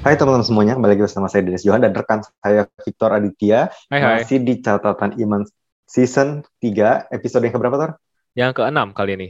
[0.00, 3.68] Hai teman-teman semuanya, kembali lagi bersama saya Dennis Johan dan rekan saya Victor Aditya.
[3.92, 4.24] Hai, hai.
[4.24, 5.44] Masih di catatan Iman
[5.84, 7.90] season 3, episode yang keberapa, Tor?
[8.32, 9.28] Yang keenam kali ini.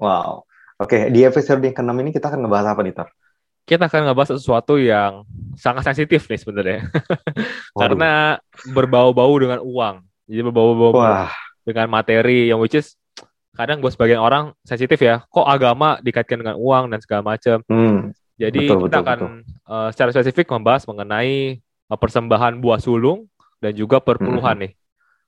[0.00, 0.48] Wow.
[0.80, 3.08] Oke, di episode yang ke-6 ini kita akan ngebahas apa nih, Tor?
[3.68, 5.28] Kita akan ngebahas sesuatu yang
[5.60, 6.80] sangat sensitif nih sebenarnya.
[7.76, 8.40] Karena
[8.72, 10.00] berbau-bau dengan uang.
[10.24, 10.96] Jadi berbau-bau
[11.68, 12.96] dengan materi yang which is
[13.52, 15.20] kadang buat sebagian orang sensitif ya.
[15.28, 17.60] Kok agama dikaitkan dengan uang dan segala macam.
[17.68, 19.18] hmm, Jadi Betul, kita betul, akan
[19.64, 23.24] uh, secara spesifik membahas mengenai uh, persembahan buah sulung
[23.64, 24.72] dan juga perpuluhan nih.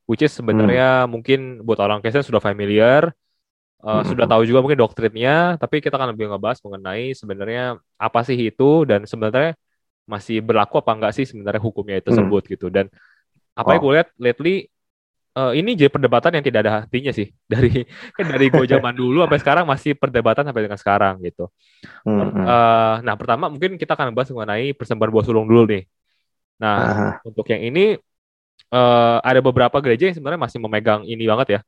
[0.08, 3.12] Which is sebenarnya mungkin buat orang Kristen sudah familiar,
[3.84, 4.08] uh, Mhm.
[4.08, 8.84] sudah tahu juga mungkin doktrinnya, tapi kita akan lebih ngebahas mengenai sebenarnya apa sih itu
[8.88, 9.56] dan sebenarnya
[10.08, 12.66] masih berlaku apa enggak sih sebenarnya hukumnya itu tersebut gitu.
[12.72, 12.88] Dan
[13.56, 13.84] apa yang Wow.
[13.84, 14.54] gue lihat lately
[15.38, 17.86] uh, ini jadi perdebatan yang tidak ada artinya sih dari
[18.18, 21.46] kan dari gue zaman dulu sampai sekarang masih perdebatan sampai dengan sekarang gitu.
[22.02, 22.44] hmm, hmm.
[22.44, 25.86] Eh, nah, pertama mungkin kita akan bahas mengenai persembahan buah sulung dulu nih.
[26.58, 27.08] Nah, Aha.
[27.22, 27.94] untuk yang ini
[28.68, 31.60] eh, ada beberapa gereja yang sebenarnya masih memegang ini banget ya,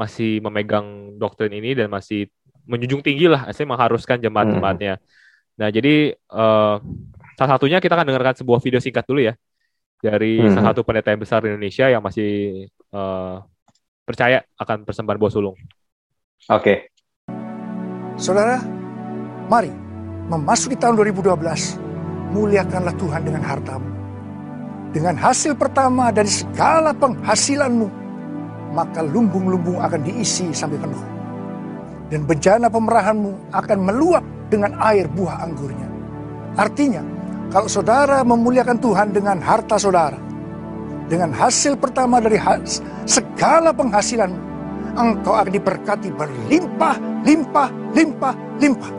[0.00, 2.32] masih memegang doktrin ini dan masih
[2.64, 4.96] menjunjung tinggi lah, asli mengharuskan jemaat-jemaatnya.
[5.60, 6.76] Nah, jadi eh,
[7.36, 9.34] salah satunya kita akan dengarkan sebuah video singkat dulu ya
[9.98, 10.54] dari Mhm.
[10.54, 13.36] salah satu pendeta yang besar di Indonesia yang masih eh,
[14.04, 15.56] percaya akan persembahan buah sulung.
[16.48, 16.92] Oke.
[18.18, 18.58] Saudara,
[19.46, 19.70] mari
[20.28, 21.76] memasuki tahun 2012,
[22.32, 23.88] muliakanlah Tuhan dengan hartamu.
[24.88, 27.88] Dengan hasil pertama dari segala penghasilanmu,
[28.72, 31.04] maka lumbung-lumbung akan diisi sampai penuh.
[32.08, 35.88] Dan bejana pemerahanmu akan meluap dengan air buah anggurnya.
[36.56, 37.04] Artinya,
[37.52, 40.16] kalau saudara memuliakan Tuhan dengan harta saudara,
[41.08, 44.38] dengan hasil pertama dari has- segala penghasilanmu,
[44.94, 48.92] engkau akan diberkati berlimpah, limpah, limpah, limpah.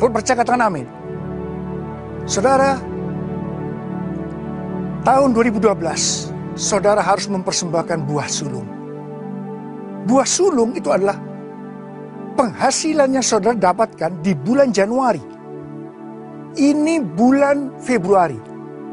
[0.00, 0.88] Kalau percaya katakan amin.
[2.24, 2.80] Saudara,
[5.04, 8.68] tahun 2012, saudara harus mempersembahkan buah sulung.
[10.08, 11.20] Buah sulung itu adalah
[12.40, 15.20] penghasilan yang saudara dapatkan di bulan Januari.
[16.56, 18.40] Ini bulan Februari.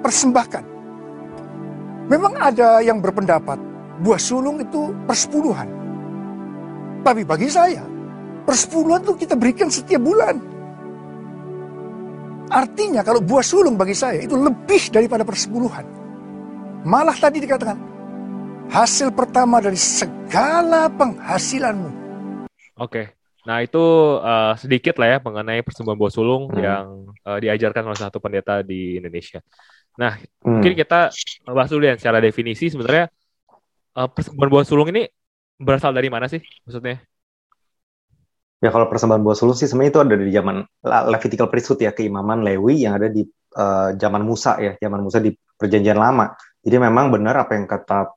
[0.04, 0.77] Persembahkan.
[2.08, 3.60] Memang ada yang berpendapat
[4.00, 5.68] buah sulung itu persepuluhan.
[7.04, 7.84] Tapi bagi saya,
[8.48, 10.40] persepuluhan itu kita berikan setiap bulan.
[12.48, 15.84] Artinya kalau buah sulung bagi saya itu lebih daripada persepuluhan.
[16.88, 17.76] Malah tadi dikatakan,
[18.72, 21.92] hasil pertama dari segala penghasilanmu.
[22.80, 23.12] Oke.
[23.48, 23.84] Nah, itu
[24.20, 26.60] eh, sedikit lah ya mengenai persembahan buah sulung Hmm.
[26.60, 26.86] yang
[27.24, 29.44] eh, diajarkan oleh satu pendeta di Indonesia.
[29.98, 30.14] Nah,
[30.46, 30.64] Hmm.
[30.64, 31.12] mungkin kita
[31.50, 33.12] bahas dulu ya secara definisi sebenarnya
[33.98, 35.10] eh, persembahan buah sulung ini
[35.58, 37.02] berasal dari mana sih maksudnya?
[38.62, 42.42] Ya kalau persembahan buah sulung sih sebenarnya itu ada di zaman Levitical priesthood ya, keimaman
[42.42, 43.26] Lewi yang ada di
[43.58, 46.34] eh, zaman Musa ya, zaman Musa di perjanjian lama.
[46.62, 48.12] Jadi memang benar apa yang kata,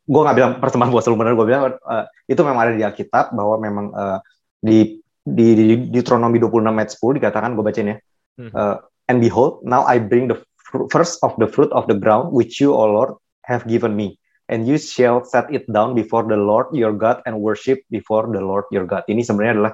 [0.00, 3.36] gue nggak bilang persembahan buah sulung benar, gue bilang eh, itu memang ada di Alkitab
[3.36, 4.18] bahwa memang eh,
[4.62, 4.78] di
[5.22, 7.96] di, di Deuteronomy 26 ayat 10 dikatakan gue bacain ya.
[8.38, 8.50] Hmm.
[8.50, 8.76] Eh,
[9.10, 10.42] and behold, now I bring the
[10.90, 14.18] first of the fruit of the ground which you, O Lord, have given me.
[14.50, 18.42] And you shall set it down before the Lord your God and worship before the
[18.42, 19.06] Lord your God.
[19.08, 19.72] Ini sebenarnya adalah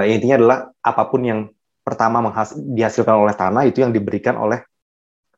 [0.00, 1.40] eh, intinya adalah apa pun yang
[1.84, 2.24] pertama
[2.56, 4.64] dihasilkan oleh tanah itu yang diberikan oleh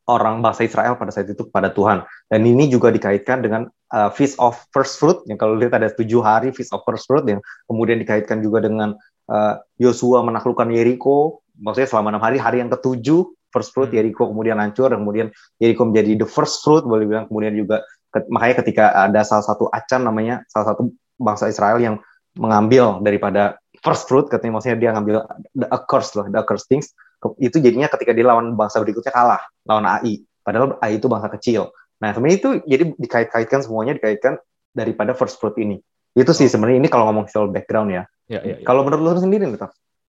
[0.07, 2.07] orang bangsa Israel pada saat itu kepada Tuhan.
[2.31, 6.23] Dan ini juga dikaitkan dengan uh, Feast of First Fruit, yang kalau lihat ada tujuh
[6.23, 8.95] hari Feast of First Fruit, yang kemudian dikaitkan juga dengan
[9.27, 13.97] uh, Yosua menaklukkan Yeriko, maksudnya selama enam hari, hari yang ketujuh First Fruit, Hmm.
[13.99, 15.27] Yeriko kemudian hancur, dan kemudian
[15.57, 19.71] Yeriko menjadi the first fruit, boleh bilang, kemudian juga, ke- makanya ketika ada salah satu
[19.71, 21.95] acan namanya, salah satu bangsa Israel yang
[22.37, 25.25] mengambil daripada first fruit, katanya maksudnya dia ngambil
[25.57, 26.93] the accursed loh, the accursed things,
[27.41, 30.21] itu jadinya ketika dia lawan bangsa berikutnya kalah, lawan AI.
[30.45, 31.73] Padahal AI itu bangsa kecil.
[31.97, 34.37] Nah, sebenarnya itu jadi dikait-kaitkan semuanya dikaitkan
[34.69, 35.81] daripada first fruit ini.
[36.13, 38.03] Itu sih sebenarnya ini kalau ngomong soal background ya.
[38.29, 38.65] Ya, ya, ya.
[38.69, 39.57] Kalau menurut lu sendiri nih?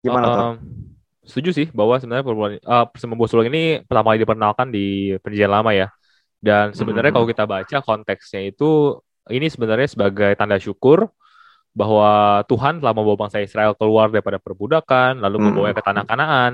[0.02, 0.42] Gimana tuh?
[0.42, 0.97] Um,
[1.28, 4.86] setuju sih bahwa sebenarnya perbuatan uh, persembahan buah sulung ini pertama kali diperkenalkan di
[5.20, 5.88] perjanjian lama ya.
[6.40, 7.18] Dan sebenarnya Mhm.
[7.20, 8.96] kalau kita baca konteksnya itu
[9.28, 11.12] ini sebenarnya sebagai tanda syukur
[11.76, 15.46] bahwa Tuhan telah membawa bangsa Israel keluar daripada perbudakan, lalu Mhm.
[15.52, 16.52] membawanya ke tanah Kanaan,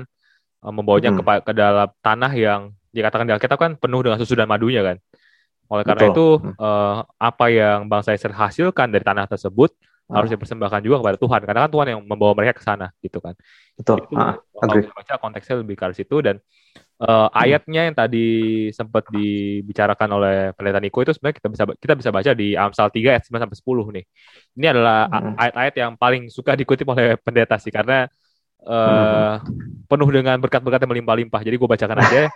[0.60, 1.18] uh, membawanya Mhm.
[1.22, 2.60] ke, ke dalam tanah yang
[2.90, 4.98] dikatakan di Alkitab kan penuh dengan susu dan madunya kan.
[5.72, 6.12] Oleh karena Betul.
[6.12, 6.54] itu Hmm.
[6.60, 9.72] uh, apa yang bangsa Israel hasilkan dari tanah tersebut
[10.04, 10.20] Ah.
[10.20, 13.32] harus dipersembahkan juga kepada Tuhan karena kan Tuhan yang membawa mereka ke sana gitu kan.
[13.72, 14.04] Betul.
[14.04, 16.36] Itu Ah, kalau kita baca konteksnya lebih ke situ dan
[17.00, 18.28] eh, ayatnya yang tadi
[18.76, 23.16] sempat dibicarakan oleh pendeta Niko itu sebenarnya kita bisa kita bisa baca di Amsal 3
[23.16, 24.04] ayat 9 sampai 10 nih.
[24.60, 25.40] Ini adalah Hmm.
[25.40, 28.04] ayat-ayat yang paling suka dikutip oleh pendeta sih karena
[28.68, 29.40] uh,
[29.88, 31.40] penuh dengan berkat-berkat yang melimpah-limpah.
[31.40, 32.28] Jadi gue bacakan aja.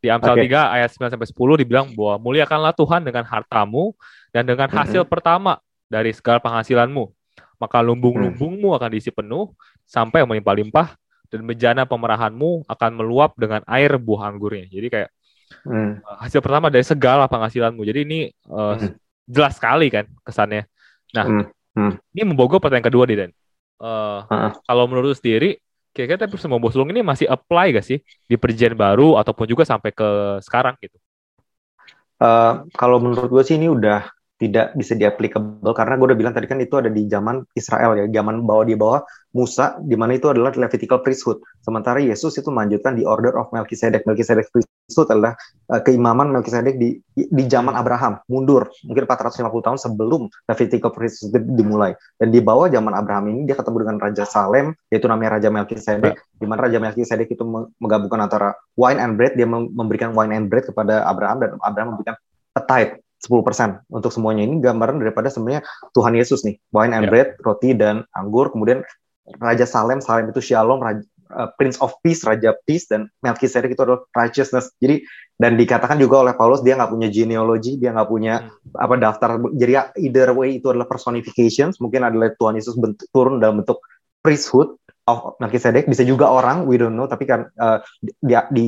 [0.00, 0.48] Di Amsal okay.
[0.48, 3.92] 3 ayat 9 sampai 10 dibilang bahwa muliakanlah Tuhan dengan hartamu
[4.32, 5.12] dan dengan hasil mm -hmm.
[5.12, 5.60] pertama
[5.92, 7.04] dari segala penghasilanmu.
[7.60, 9.52] Maka lumbung-lumbungmu akan diisi penuh
[9.84, 10.96] sampai melimpah-limpah
[11.28, 14.66] dan bejana pemerahanmu akan meluap dengan air buah anggurnya.
[14.72, 15.10] Jadi kayak
[15.68, 16.00] hmm.
[16.24, 17.84] hasil pertama dari segala penghasilanmu.
[17.84, 18.96] Jadi ini uh, hmm.
[19.28, 20.64] jelas sekali kan kesannya.
[21.12, 21.44] Nah, hmm.
[21.72, 21.92] Hmm.
[22.16, 23.30] ini membawa pertanyaan kedua nih Dan.
[23.78, 24.50] Uh, uh.
[24.64, 25.60] Kalau menurut sendiri,
[25.92, 29.92] kira-kira tapi semua sulung ini masih apply gak sih di perjanjian baru ataupun juga sampai
[29.92, 30.96] ke sekarang gitu?
[32.22, 34.06] Uh, kalau menurut gue sih ini udah
[34.42, 37.94] tidak bisa di applicable karena gue udah bilang tadi kan itu ada di zaman Israel
[37.94, 41.40] ya, zaman bawah di bawah Musa, di mana itu adalah Levitical priesthood.
[41.64, 44.04] Sementara Yesus itu melanjutkan di order of Melchizedek.
[44.04, 45.32] Melchizedek priesthood adalah
[45.72, 51.96] uh, keimaman Melchizedek di di zaman Abraham, mundur mungkin 450 tahun sebelum Levitical priesthood dimulai.
[52.20, 56.12] Dan di bawah zaman Abraham ini dia ketemu dengan Raja Salem, yaitu namanya Raja Melchizedek,
[56.12, 56.20] ya.
[56.36, 57.46] di mana Raja Melchizedek itu
[57.80, 62.20] menggabungkan antara wine and bread, dia memberikan wine and bread kepada Abraham dan Abraham memberikan
[62.52, 64.42] a tithe 10% untuk semuanya.
[64.42, 65.62] Ini gambaran daripada sebenarnya
[65.94, 66.58] Tuhan Yesus nih.
[66.74, 67.10] Wine and yeah.
[67.10, 68.50] bread roti dan anggur.
[68.50, 68.82] Kemudian
[69.38, 73.82] Raja Salem Salem itu Shalom Raja, uh, Prince of Peace Raja Peace dan Melchizedek itu
[73.86, 74.74] adalah righteousness.
[74.82, 75.06] Jadi
[75.38, 78.82] dan dikatakan juga oleh Paulus dia nggak punya genealogy dia nggak punya hmm.
[78.82, 79.30] apa daftar.
[79.54, 79.72] Jadi
[80.02, 83.78] either way itu adalah personification mungkin adalah Tuhan Yesus bentuk, turun dalam bentuk
[84.22, 84.74] priesthood
[85.06, 85.86] of Melchizedek.
[85.86, 87.06] Bisa juga orang we don't know.
[87.06, 88.64] Tapi kan uh, di, di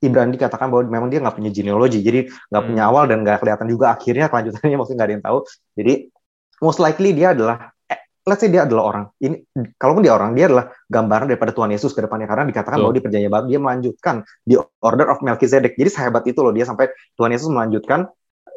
[0.00, 2.90] Ibrani dikatakan bahwa memang dia nggak punya genealogi, jadi nggak punya hmm.
[2.90, 5.38] awal dan nggak kelihatan juga akhirnya kelanjutannya maksudnya nggak ada yang tahu.
[5.76, 5.92] Jadi
[6.64, 9.04] most likely dia adalah, eh, let's say dia adalah orang.
[9.20, 9.36] Ini
[9.76, 12.82] kalaupun dia orang, dia adalah gambaran daripada Tuhan Yesus ke depannya karena dikatakan so.
[12.88, 15.76] bahwa di perjanjian baru dia melanjutkan di order of Melchizedek.
[15.76, 16.88] Jadi sehebat itu loh dia sampai
[17.20, 18.08] Tuhan Yesus melanjutkan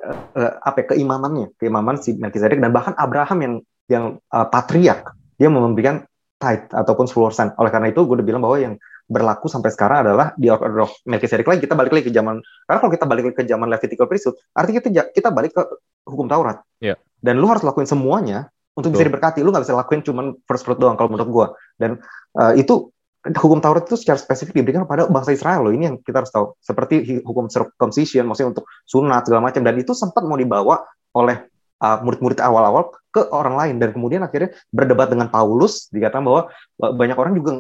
[0.08, 3.54] uh, apa ya, keimamannya, keimaman si Melchizedek dan bahkan Abraham yang
[3.92, 6.08] yang uh, patriark dia memberikan
[6.40, 7.60] tithe ataupun 10%.
[7.60, 8.76] Oleh karena itu gue udah bilang bahwa yang
[9.14, 12.80] berlaku sampai sekarang adalah di order of Melchizedek lagi kita balik lagi ke zaman karena
[12.82, 15.62] kalau kita balik lagi ke zaman Levitical priesthood artinya kita kita balik ke
[16.10, 16.66] hukum Taurat.
[16.82, 16.98] Yeah.
[17.24, 19.40] dan lu harus lakuin semuanya untuk bisa diberkati.
[19.46, 21.48] Lu nggak bisa lakuin cuman first fruit doang kalau menurut gua.
[21.78, 22.02] Dan
[22.38, 22.90] uh, itu
[23.24, 25.74] hukum Taurat itu secara spesifik diberikan kepada bangsa Israel loh.
[25.74, 26.58] Ini yang kita harus tahu.
[26.60, 29.62] Seperti hukum circumcision maksudnya untuk sunat segala macam.
[29.64, 30.84] Dan itu sempat mau dibawa
[31.16, 31.48] oleh
[31.80, 33.76] uh, murid-murid awal-awal ke orang lain.
[33.80, 36.42] Dan kemudian akhirnya berdebat dengan Paulus dikatakan bahwa
[36.76, 37.52] banyak orang juga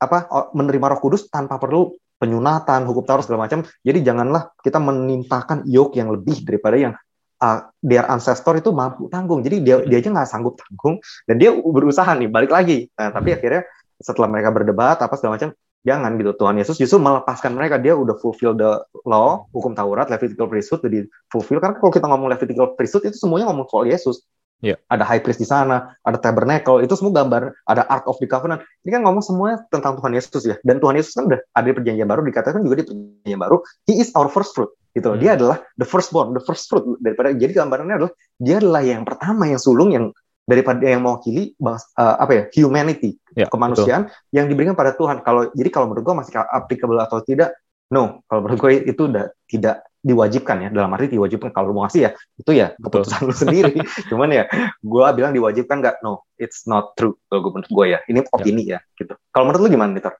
[0.00, 3.64] apa menerima Roh Kudus tanpa perlu penyunatan, hukum Taurat segala macam.
[3.84, 6.92] Jadi janganlah kita menimpakan yoke yang lebih daripada yang
[7.40, 9.40] uh, their ancestor itu mampu tanggung.
[9.40, 12.88] Jadi dia dia aja nggak sanggup tanggung dan dia berusaha nih balik lagi.
[12.96, 13.64] Nah, tapi akhirnya
[14.00, 15.52] setelah mereka berdebat apa segala macam,
[15.84, 16.32] jangan gitu.
[16.36, 17.80] Tuhan Yesus justru melepaskan mereka.
[17.80, 21.60] Dia udah fulfill the law, hukum Taurat, Levitical priesthood jadi fulfill.
[21.60, 24.24] Karena kalau kita ngomong Levitical priesthood itu semuanya ngomong soal Yesus.
[24.60, 24.76] Yeah.
[24.92, 28.60] Ada high priest di sana, ada tabernacle, itu semua gambar, ada Ark of the Covenant.
[28.84, 30.56] Ini kan ngomong semuanya tentang Tuhan Yesus ya.
[30.60, 33.56] Dan Tuhan Yesus kan udah ada di perjanjian baru, dikatakan juga di perjanjian baru,
[33.88, 34.68] He is our first fruit.
[34.92, 35.08] Gitu.
[35.08, 35.16] Hmm.
[35.16, 36.84] Dia adalah the firstborn, the first fruit.
[37.00, 40.12] Daripada, jadi gambarannya adalah, dia adalah yang pertama, yang sulung, yang
[40.50, 44.34] daripada yang mewakili uh, apa ya humanity ya, kemanusiaan betul.
[44.34, 47.54] yang diberikan pada Tuhan kalau jadi kalau menurut gue masih applicable atau tidak
[47.94, 52.08] no kalau menurut gue itu udah tidak diwajibkan ya dalam arti diwajibkan kalau mau ngasih
[52.08, 52.10] ya
[52.40, 53.76] itu ya keputusan lu sendiri.
[54.10, 54.48] Cuman ya
[54.80, 56.00] gue bilang diwajibkan nggak?
[56.00, 57.98] No it's not true kalau gue menurut gue ya.
[58.08, 59.14] Ini opini ya, ya gitu.
[59.32, 60.12] Kalau menurut lu gimana Peter?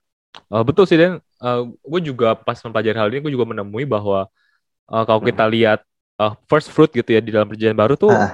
[0.47, 4.29] Uh, betul sih dan uh, gue juga pas mempelajari hal ini gue juga menemui bahwa
[4.87, 5.53] uh, kalau kita hmm.
[5.57, 5.79] lihat
[6.21, 8.31] uh, first fruit gitu ya di dalam perjanjian baru tuh uh.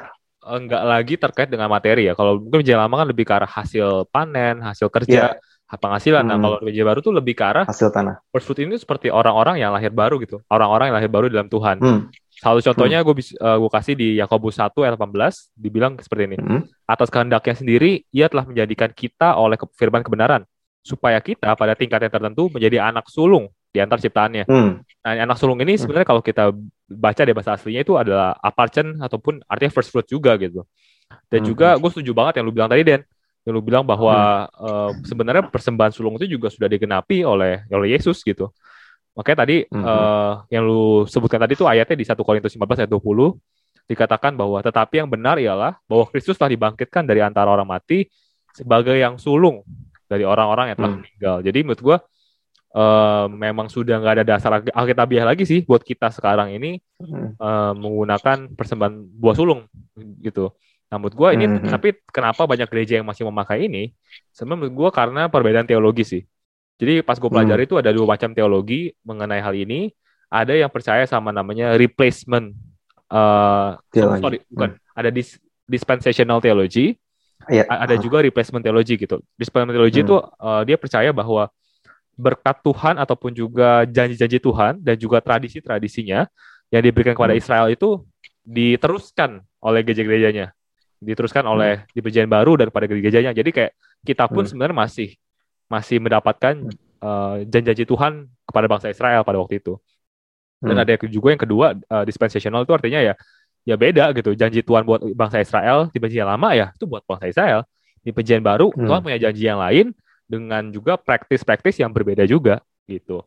[0.47, 2.13] nggak lagi terkait dengan materi ya.
[2.13, 5.35] Kalau mungkin perjanjian lama kan lebih ke arah hasil panen hasil kerja.
[5.35, 6.23] Yeah penghasilan.
[6.23, 6.39] Nah, hmm.
[6.39, 8.23] Nah, kalau gereja baru tuh lebih ke arah hasil tanah.
[8.31, 10.39] First fruit ini seperti orang-orang yang lahir baru gitu.
[10.47, 11.83] Orang-orang yang lahir baru dalam Tuhan.
[11.83, 12.01] Hmm.
[12.37, 16.37] Salah contohnya gue uh, gue kasih di Yakobus 1 ayat 18 dibilang seperti ini.
[16.39, 16.61] Hmm.
[16.87, 20.45] Atas kehendaknya sendiri ia telah menjadikan kita oleh firman kebenaran
[20.85, 24.47] supaya kita pada tingkat yang tertentu menjadi anak sulung di antar ciptaannya.
[24.47, 24.79] Hmm.
[25.03, 25.81] Nah, anak sulung ini hmm.
[25.83, 26.13] sebenarnya hmm.
[26.15, 26.43] kalau kita
[26.87, 30.63] baca di bahasa aslinya itu adalah aparchen ataupun artinya first fruit juga gitu.
[31.27, 31.47] Dan hmm.
[31.49, 33.01] juga gue setuju banget yang lu bilang tadi Den
[33.47, 34.59] yang lu bilang bahwa hmm.
[34.59, 38.51] uh, sebenarnya persembahan sulung itu juga sudah digenapi oleh oleh Yesus gitu.
[39.15, 39.83] Makanya tadi hmm.
[39.87, 44.59] uh, yang lu sebutkan tadi itu ayatnya di 1 Korintus 15 ayat 20 dikatakan bahwa
[44.59, 48.11] tetapi yang benar ialah bahwa Kristus telah dibangkitkan dari antara orang mati
[48.51, 49.63] sebagai yang sulung
[50.11, 50.99] dari orang-orang yang telah hmm.
[50.99, 51.35] meninggal.
[51.39, 51.97] Jadi menurut gua
[52.75, 57.39] uh, memang sudah nggak ada dasar alkitabiah lagi sih buat kita sekarang ini hmm.
[57.39, 59.71] uh, menggunakan persembahan buah sulung
[60.19, 60.51] gitu.
[60.87, 61.71] Nah, menurut gue ini, mm-hmm.
[61.71, 63.91] tapi kenapa banyak gereja yang masih memakai ini?
[64.31, 66.23] Sebenarnya menurut gue karena perbedaan teologi sih.
[66.79, 67.67] Jadi pas gue pelajari mm.
[67.67, 69.91] itu ada dua macam teologi mengenai hal ini.
[70.31, 72.51] Ada yang percaya sama namanya replacement,
[73.11, 74.99] uh, sorry, bukan, mm.
[74.99, 76.95] ada dis, dispensational theology,
[77.51, 77.67] yeah.
[77.67, 79.19] ada juga replacement theology gitu.
[79.39, 80.27] Replacement theology itu hmm.
[80.39, 81.51] uh, dia percaya bahwa
[82.17, 86.25] berkat Tuhan ataupun juga janji-janji Tuhan dan juga tradisi-tradisinya
[86.73, 87.41] yang diberikan kepada hmm.
[87.43, 88.03] Israel itu
[88.47, 90.55] diteruskan oleh gereja-gerejanya,
[90.97, 91.53] diteruskan hmm.
[91.53, 93.33] oleh di perjanjian baru dan pada gereja-gerejanya.
[93.33, 93.71] Jadi kayak
[94.03, 94.49] kita pun hmm.
[94.49, 95.09] sebenarnya masih
[95.67, 96.55] masih mendapatkan
[97.03, 99.77] uh, janji-janji Tuhan kepada bangsa Israel pada waktu itu.
[100.57, 100.83] Dan hmm.
[100.83, 103.13] ada juga yang kedua uh, dispensational itu artinya ya
[103.67, 104.33] ya beda gitu.
[104.33, 107.61] Janji Tuhan buat bangsa Israel di perjanjian lama ya itu buat bangsa Israel.
[108.01, 108.87] Di perjanjian baru hmm.
[108.87, 109.93] Tuhan punya janji yang lain
[110.27, 113.23] dengan juga praktis-praktis yang berbeda juga gitu.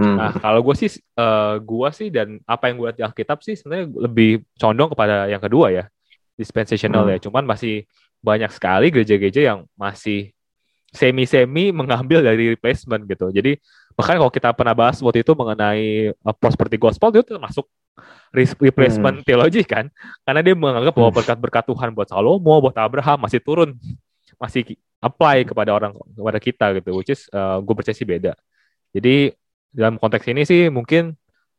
[0.00, 0.16] Hmm.
[0.16, 3.54] Nah kalau gue sih, uh, gue sih dan apa yang gue lihat di Alkitab sih
[3.54, 5.84] sebenarnya lebih condong kepada yang kedua ya,
[6.42, 7.12] dispensational hmm.
[7.14, 7.18] ya.
[7.22, 7.86] Cuman masih
[8.18, 10.34] banyak sekali gereja-gereja yang masih
[10.92, 13.32] semi-semi mengambil dari replacement gitu.
[13.32, 13.56] Jadi
[13.96, 17.64] bahkan kalau kita pernah bahas waktu itu mengenai uh, prosperity gospel itu termasuk
[18.60, 19.26] replacement hmm.
[19.28, 19.92] teologi kan,
[20.24, 21.18] karena dia menganggap bahwa hmm.
[21.20, 23.76] berkat-berkat Tuhan buat Salomo, buat Abraham masih turun,
[24.40, 28.32] masih apply kepada orang kepada kita gitu, which is uh, gue percaya sih beda.
[28.96, 29.36] Jadi
[29.72, 31.12] dalam konteks ini sih mungkin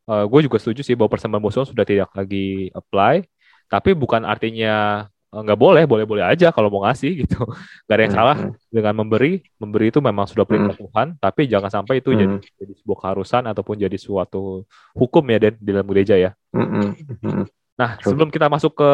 [0.09, 3.25] uh, gue juga setuju sih bahwa persembahan musuh sudah tidak lagi apply,
[3.73, 7.41] tapi bukan artinya Eh, nggak boleh, boleh-boleh aja kalau mau ngasih gitu.
[7.89, 8.53] Gak ada yang salah hmm.
[8.69, 9.41] dengan memberi.
[9.57, 10.83] Memberi itu memang sudah perintah hmm.
[10.85, 12.19] Tuhan, tapi jangan sampai itu hmm.
[12.21, 16.31] jadi jadi sebuah keharusan ataupun jadi suatu hukum ya Dan di dalam gereja ya.
[16.53, 16.93] Hmm.
[17.25, 17.45] Hmm.
[17.73, 18.91] Nah, sebelum kita masuk ke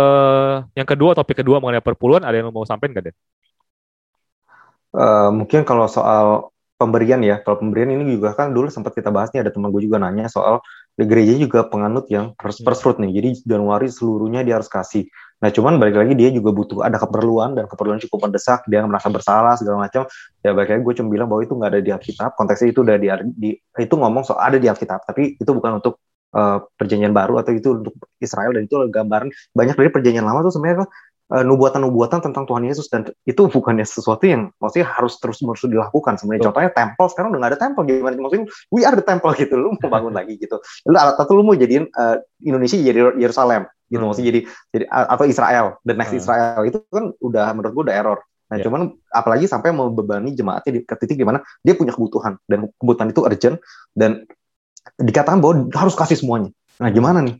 [0.79, 3.15] yang kedua, topik kedua mengenai perpuluhan, ada yang mau sampaikan nggak, Den?
[4.89, 9.27] Uh, mungkin kalau soal pemberian ya, kalau pemberian ini juga kan dulu sempat kita bahas
[9.35, 10.63] nih, ada teman gue juga nanya soal
[11.05, 15.07] gereja juga penganut yang first, first fruit nih, jadi Januari seluruhnya dia harus kasih.
[15.39, 19.07] Nah, cuman balik lagi dia juga butuh ada keperluan dan keperluan cukup mendesak, dia merasa
[19.07, 20.03] bersalah segala macam.
[20.43, 22.95] Ya balik lagi gue cuma bilang bahwa itu nggak ada di Alkitab, konteksnya itu udah
[22.99, 23.07] di,
[23.39, 26.03] di itu ngomong soal ada di Alkitab, tapi itu bukan untuk
[26.35, 28.51] uh, perjanjian baru atau itu untuk Israel.
[28.51, 30.91] Dan itu gambaran banyak dari perjanjian lama tuh sebenarnya
[31.29, 32.89] nubuatan-nubuatan tentang Tuhan Yesus.
[32.89, 36.17] Dan itu bukannya sesuatu yang maksudnya harus terus terus dilakukan.
[36.17, 36.49] Sebenarnya.
[36.49, 37.83] Contohnya temple sekarang udah nggak ada temple.
[37.85, 38.17] Gimana?
[38.17, 39.53] Maksudnya we are the temple gitu.
[39.53, 40.57] Lu mau bangun lagi gitu.
[40.89, 44.01] Lu alat lu mau jadiin uh, Indonesia jadi Yerusalem gitu.
[44.01, 44.09] Hmm.
[44.13, 44.39] maksudnya jadi
[44.73, 45.65] jadi atau Israel.
[45.85, 46.21] The next hmm.
[46.21, 46.59] Israel.
[46.65, 48.19] Itu kan udah menurut gue udah error.
[48.49, 48.65] Nah yeah.
[48.65, 48.81] cuman
[49.13, 52.41] apalagi sampai membebani jemaatnya di ke titik di mana dia punya kebutuhan.
[52.49, 53.61] Dan kebutuhan itu urgent.
[53.93, 54.25] Dan
[54.97, 56.49] dikatakan bahwa harus kasih semuanya.
[56.81, 57.37] Nah gimana nih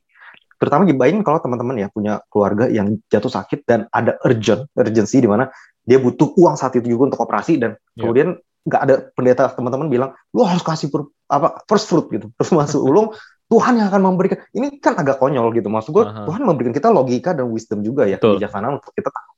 [0.60, 5.30] terutama bayangin kalau teman-teman ya punya keluarga yang jatuh sakit dan ada urgent urgency di
[5.32, 5.48] mana
[5.88, 8.04] dia butuh uang saat itu juga untuk operasi dan yeah.
[8.04, 8.36] kemudian
[8.68, 12.84] nggak ada pendeta teman-teman bilang lu harus kasih per, apa first fruit gitu terus masuk
[12.84, 13.16] ulung
[13.50, 14.46] Tuhan yang akan memberikan.
[14.54, 15.74] Ini kan agak konyol gitu.
[15.74, 16.30] Maksud gue, uh-huh.
[16.30, 18.38] Tuhan memberikan kita logika dan wisdom juga ya, Betul.
[18.38, 19.30] kebijaksanaan untuk kita tahu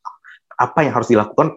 [0.61, 1.47] apa yang harus dilakukan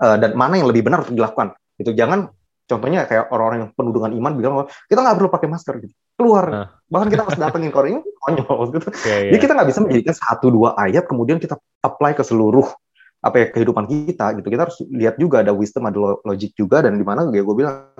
[0.00, 1.52] uh, dan mana yang lebih benar untuk dilakukan.
[1.76, 2.32] Itu jangan
[2.64, 4.52] contohnya kayak orang-orang yang penuh dengan iman bilang
[4.88, 5.94] kita nggak perlu pakai masker gitu.
[6.16, 6.44] Keluar.
[6.48, 6.68] Uh.
[6.88, 8.88] Bahkan kita harus datengin orang ini konyol gitu.
[9.02, 9.32] Yeah, yeah.
[9.34, 12.66] Jadi kita nggak bisa menjadikan satu dua ayat kemudian kita apply ke seluruh
[13.20, 14.46] apa ya kehidupan kita gitu.
[14.48, 17.90] Kita harus lihat juga ada wisdom, ada logik juga dan di mana gue bilang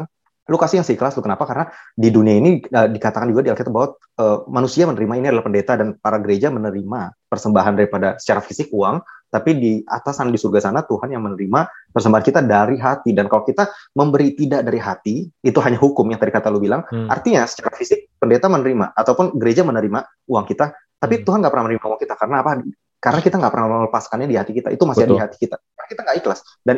[0.51, 1.47] lu kasih yang seikhlas lu kenapa?
[1.47, 3.89] Karena di dunia ini uh, dikatakan juga di Alkitab bahwa
[4.19, 8.99] uh, manusia menerima ini adalah pendeta dan para gereja menerima persembahan daripada secara fisik uang
[9.31, 13.15] tapi di atas sana di surga sana Tuhan yang menerima persembahan kita dari hati.
[13.15, 16.83] Dan kalau kita memberi tidak dari hati itu hanya hukum yang tadi kata lu bilang.
[16.91, 17.07] Hmm.
[17.07, 21.25] artinya secara fisik pendeta menerima ataupun gereja menerima uang kita tapi hmm.
[21.25, 22.15] Tuhan nggak pernah menerima uang kita.
[22.15, 22.51] Karena apa?
[23.01, 24.69] Karena kita nggak pernah melepaskannya di hati kita.
[24.69, 25.17] Itu masih Betul.
[25.17, 25.57] ada di hati kita.
[25.57, 26.41] Karena kita nggak ikhlas.
[26.61, 26.77] Dan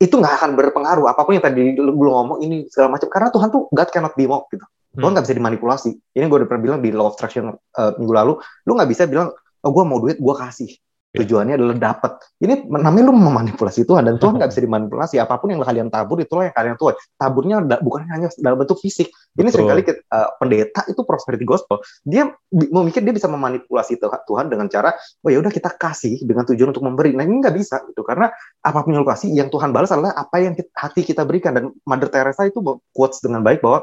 [0.00, 3.48] itu nggak akan berpengaruh apa pun yang tadi lu ngomong ini segala macam karena Tuhan
[3.52, 4.66] tuh God cannot be mocked gitu
[4.96, 5.12] Tuhan hmm.
[5.12, 8.32] nggak bisa dimanipulasi ini gue udah pernah bilang di law of attraction uh, minggu lalu
[8.64, 9.30] lu nggak bisa bilang
[9.60, 10.70] oh gue mau duit gue kasih.
[11.10, 12.22] Tujuannya adalah dapat.
[12.38, 15.16] Ini namanya lu memanipulasi Tuhan dan Tuhan nggak bisa dimanipulasi.
[15.18, 16.94] Apa pun yang kalian tabur itulah yang kalian tuai.
[17.18, 19.10] Taburnya bukan hanya dalam bentuk fisik.
[19.34, 19.50] Ini Betul.
[19.50, 21.82] sering kali uh, pendeta itu prosperity gospel.
[22.06, 24.94] Dia memikir dia bisa memanipulasi Tuhan dengan cara
[25.26, 27.10] oh ya udah kita kasih dengan tujuan untuk memberi.
[27.18, 28.30] Nah ini nggak bisa itu karena
[28.62, 31.58] apa pun yang lu kasih yang Tuhan balas adalah apa yang kita, hati kita berikan
[31.58, 32.62] dan Mother Teresa itu
[32.94, 33.82] quotes dengan baik bahwa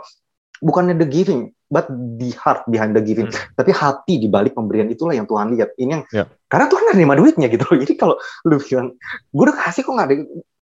[0.64, 3.28] bukannya the giving but the heart behind the giving.
[3.28, 3.56] Hmm.
[3.56, 5.76] Tapi hati di balik pemberian itulah yang Tuhan lihat.
[5.76, 6.28] Ini yang yeah.
[6.48, 7.68] karena Tuhan nerima duitnya gitu.
[7.84, 8.16] Jadi kalau
[8.48, 8.96] lu bilang,
[9.32, 10.16] gue udah kasih kok nggak ada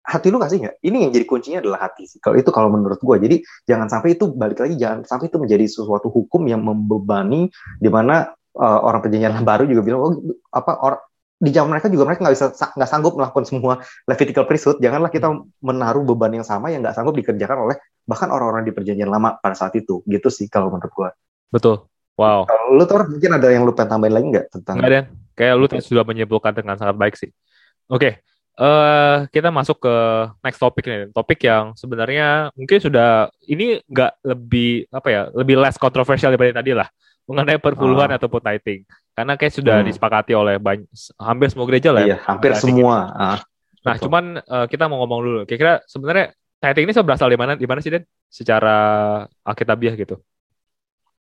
[0.07, 0.76] hati lu kasih nggak?
[0.81, 2.19] Ini yang jadi kuncinya adalah hati sih.
[2.23, 3.37] Kalau itu kalau menurut gue, jadi
[3.67, 7.50] jangan sampai itu balik lagi, jangan sampai itu menjadi sesuatu hukum yang membebani
[7.83, 10.12] di mana uh, orang perjanjian baru juga bilang, oh
[10.55, 11.03] apa orang
[11.37, 14.81] di zaman mereka juga mereka nggak bisa nggak sanggup melakukan semua Levitical priesthood.
[14.81, 15.29] Janganlah kita
[15.61, 17.76] menaruh beban yang sama yang nggak sanggup dikerjakan oleh
[18.07, 20.01] bahkan orang-orang di perjanjian lama pada saat itu.
[20.07, 21.11] Gitu sih kalau menurut gua.
[21.51, 21.85] Betul.
[22.17, 22.49] Wow.
[22.49, 24.81] Kalau lu tuh mungkin ada yang lu pengen tambahin lagi nggak tentang?
[24.81, 25.03] Nggak ada.
[25.37, 27.29] Kayak lu sudah menyimpulkan dengan sangat baik sih.
[27.93, 28.01] Oke.
[28.01, 28.13] Okay.
[28.57, 29.95] Uh, eh, kita masuk ke
[30.41, 31.13] next topik nih.
[31.13, 36.73] Topik yang sebenarnya mungkin sudah ini nggak lebih apa ya, lebih less kontroversial daripada tadi
[36.73, 36.89] lah
[37.29, 38.17] mengenai perpuluhan oh.
[38.17, 38.87] ataupun tithing.
[39.13, 39.89] Karena kayak sudah hmm.
[39.93, 40.89] disepakati oleh banyak,
[41.21, 42.03] hampir semua gereja lah.
[42.07, 42.97] Ya, iya, hampir semua.
[43.13, 43.39] Ah.
[43.85, 44.03] Nah, Betul.
[44.09, 45.41] cuman uh, kita mau ngomong dulu.
[45.45, 47.53] Kira-kira sebenarnya tithing ini berasal dari mana?
[47.55, 48.05] Di mana sih, Den?
[48.29, 48.77] Secara
[49.45, 50.19] Alkitabiah gitu.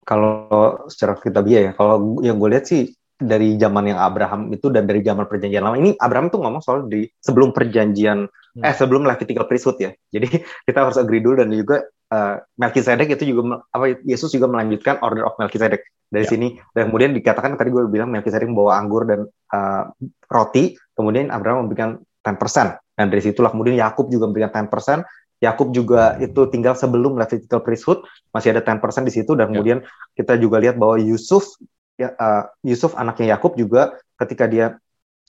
[0.06, 4.86] Kalau secara kitabiah ya, kalau yang gue lihat sih dari zaman yang Abraham itu dan
[4.86, 8.64] dari zaman perjanjian lama ini Abraham tuh ngomong soal di sebelum perjanjian Hmm.
[8.64, 9.92] eh sebelum Levitical priesthood ya.
[10.16, 10.32] Jadi
[10.64, 15.28] kita harus agree dulu dan juga uh, Melkisedek itu juga apa Yesus juga melanjutkan order
[15.28, 16.30] of Melkisedek dari Ya.
[16.32, 19.92] sini dan kemudian dikatakan tadi gue bilang Melkisedek membawa anggur dan uh,
[20.32, 22.80] roti, kemudian Abraham memberikan 10%.
[22.96, 25.04] Dan dari situlah kemudian Yakub juga memberikan 10%.
[25.36, 28.00] Yakub juga itu tinggal sebelum Levitical priesthood
[28.32, 29.52] masih ada 10% di situ dan Ya.
[29.52, 29.78] kemudian
[30.16, 31.60] kita juga lihat bahwa Yusuf
[31.94, 34.80] ya, uh, Yusuf anaknya Yakub juga ketika dia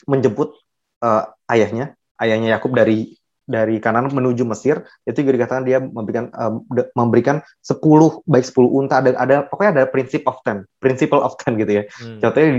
[0.07, 0.55] menjemput
[1.03, 6.27] uh, ayahnya ayahnya Yakub dari dari kanan menuju Mesir itu juga dikatakan dia memberikan
[6.67, 7.79] de- memberikan 10
[8.27, 11.83] baik 10 unta ada ada pokoknya ada prinsip of ten principle of ten gitu ya
[11.95, 12.19] Hmm.
[12.19, 12.51] contohnya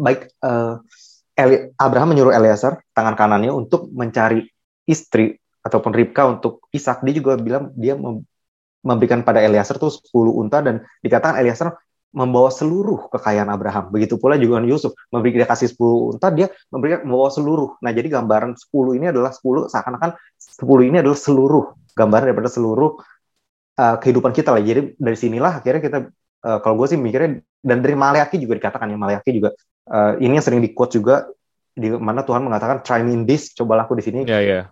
[0.00, 0.80] baik uh,
[1.36, 4.48] Eli- Abraham menyuruh Eleazar tangan kanannya untuk mencari
[4.88, 8.28] istri ataupun Ribka untuk Ishak dia juga bilang dia mem-
[8.84, 11.80] memberikan pada Eleazar tuh 10 unta dan dikatakan Eleazar
[12.14, 13.90] membawa seluruh kekayaan Abraham.
[13.90, 17.74] Begitu pula juga Yusuf, memberi dia kasih 10 unta, dia memberikan membawa seluruh.
[17.82, 23.02] Nah, jadi gambaran 10 ini adalah 10 seakan-akan 10 ini adalah seluruh gambaran daripada seluruh
[23.82, 24.62] uh, kehidupan kita lah.
[24.62, 25.98] Jadi dari sinilah akhirnya kita
[26.46, 29.50] uh, kalau gue sih mikirnya dan dari Maleaki juga dikatakan ya Maleaki juga
[29.90, 31.26] uh, ini yang sering di quote juga
[31.74, 34.70] di mana Tuhan mengatakan try me in this, coba laku di sini Ya, ya.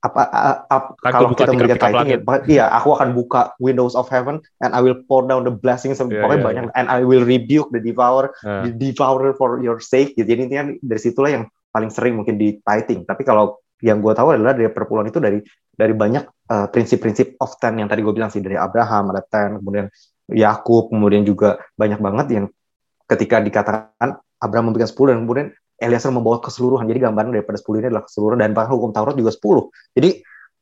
[0.00, 4.08] Apa a- a- Akan kalau kita tingkap-tingkap tithing, ya, iya aku akan buka windows of
[4.08, 7.20] heaven and I will pour down the blessings Iya, pokoknya iya, banyak and I will
[7.22, 10.16] rebuke the devourer Nah, the devourer for your sake.
[10.16, 10.24] Gitu.
[10.24, 14.32] jadi intinya dari situlah yang paling sering mungkin di tithing tapi kalau yang gue tahu
[14.32, 15.38] adalah dari perpuluhan itu dari
[15.70, 19.60] dari banyak uh, prinsip-prinsip of ten yang tadi gue bilang sih dari Abraham ada ten
[19.60, 19.88] kemudian
[20.28, 22.46] Yakub kemudian juga banyak banget yang
[23.04, 25.48] ketika dikatakan Abraham memberikan 10 dan kemudian
[25.80, 29.32] Eliezer membawa keseluruhan jadi gambaran daripada 10 ini adalah keseluruhan dan bahkan hukum Taurat juga
[29.32, 30.10] 10 jadi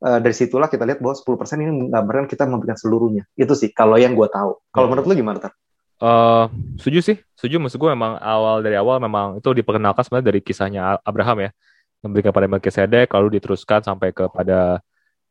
[0.07, 1.27] uh, dari situlah kita lihat bahwa 10%
[1.59, 4.91] ini menggambarkan kita memberikan seluruhnya itu sih kalau yang gue tahu kalau Ya.
[4.95, 5.53] menurut lu gimana Tar?
[5.99, 6.45] eh,
[6.79, 7.59] setuju sih, setuju.
[7.59, 11.51] Maksud gue memang awal dari awal memang itu diperkenalkan sebenarnya dari kisahnya Abraham ya,
[11.99, 14.79] memberikan kepada Melkisedek, lalu diteruskan sampai kepada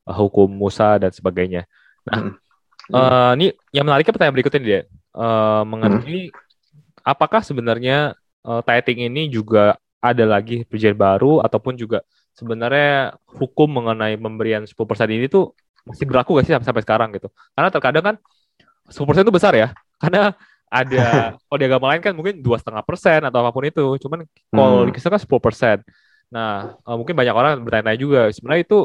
[0.04, 1.64] eh, hukum Musa dan sebagainya.
[2.04, 2.36] Nah, Hmm.
[2.92, 4.82] eh, ini yang menariknya pertanyaan berikutnya dia,
[5.16, 6.36] eh, mengenai
[7.00, 12.00] apakah sebenarnya eh, tithing ini juga ada lagi perjanjian baru ataupun juga
[12.38, 15.52] sebenarnya hukum mengenai pemberian 10% ini tuh
[15.88, 17.28] masih berlaku gak sih sampai, sampai sekarang gitu?
[17.56, 18.16] Karena terkadang kan
[18.90, 19.68] 10% itu besar ya,
[20.04, 20.34] karena
[20.68, 21.06] ada
[21.48, 24.20] kalau di agama lain kan mungkin dua setengah persen atau apa pun itu, cuman
[24.56, 24.88] kalau Hmm.
[24.88, 25.78] di Kristen kan 10 persen.
[26.32, 28.78] Nah, eh, mungkin banyak orang bertanya juga, sebenarnya itu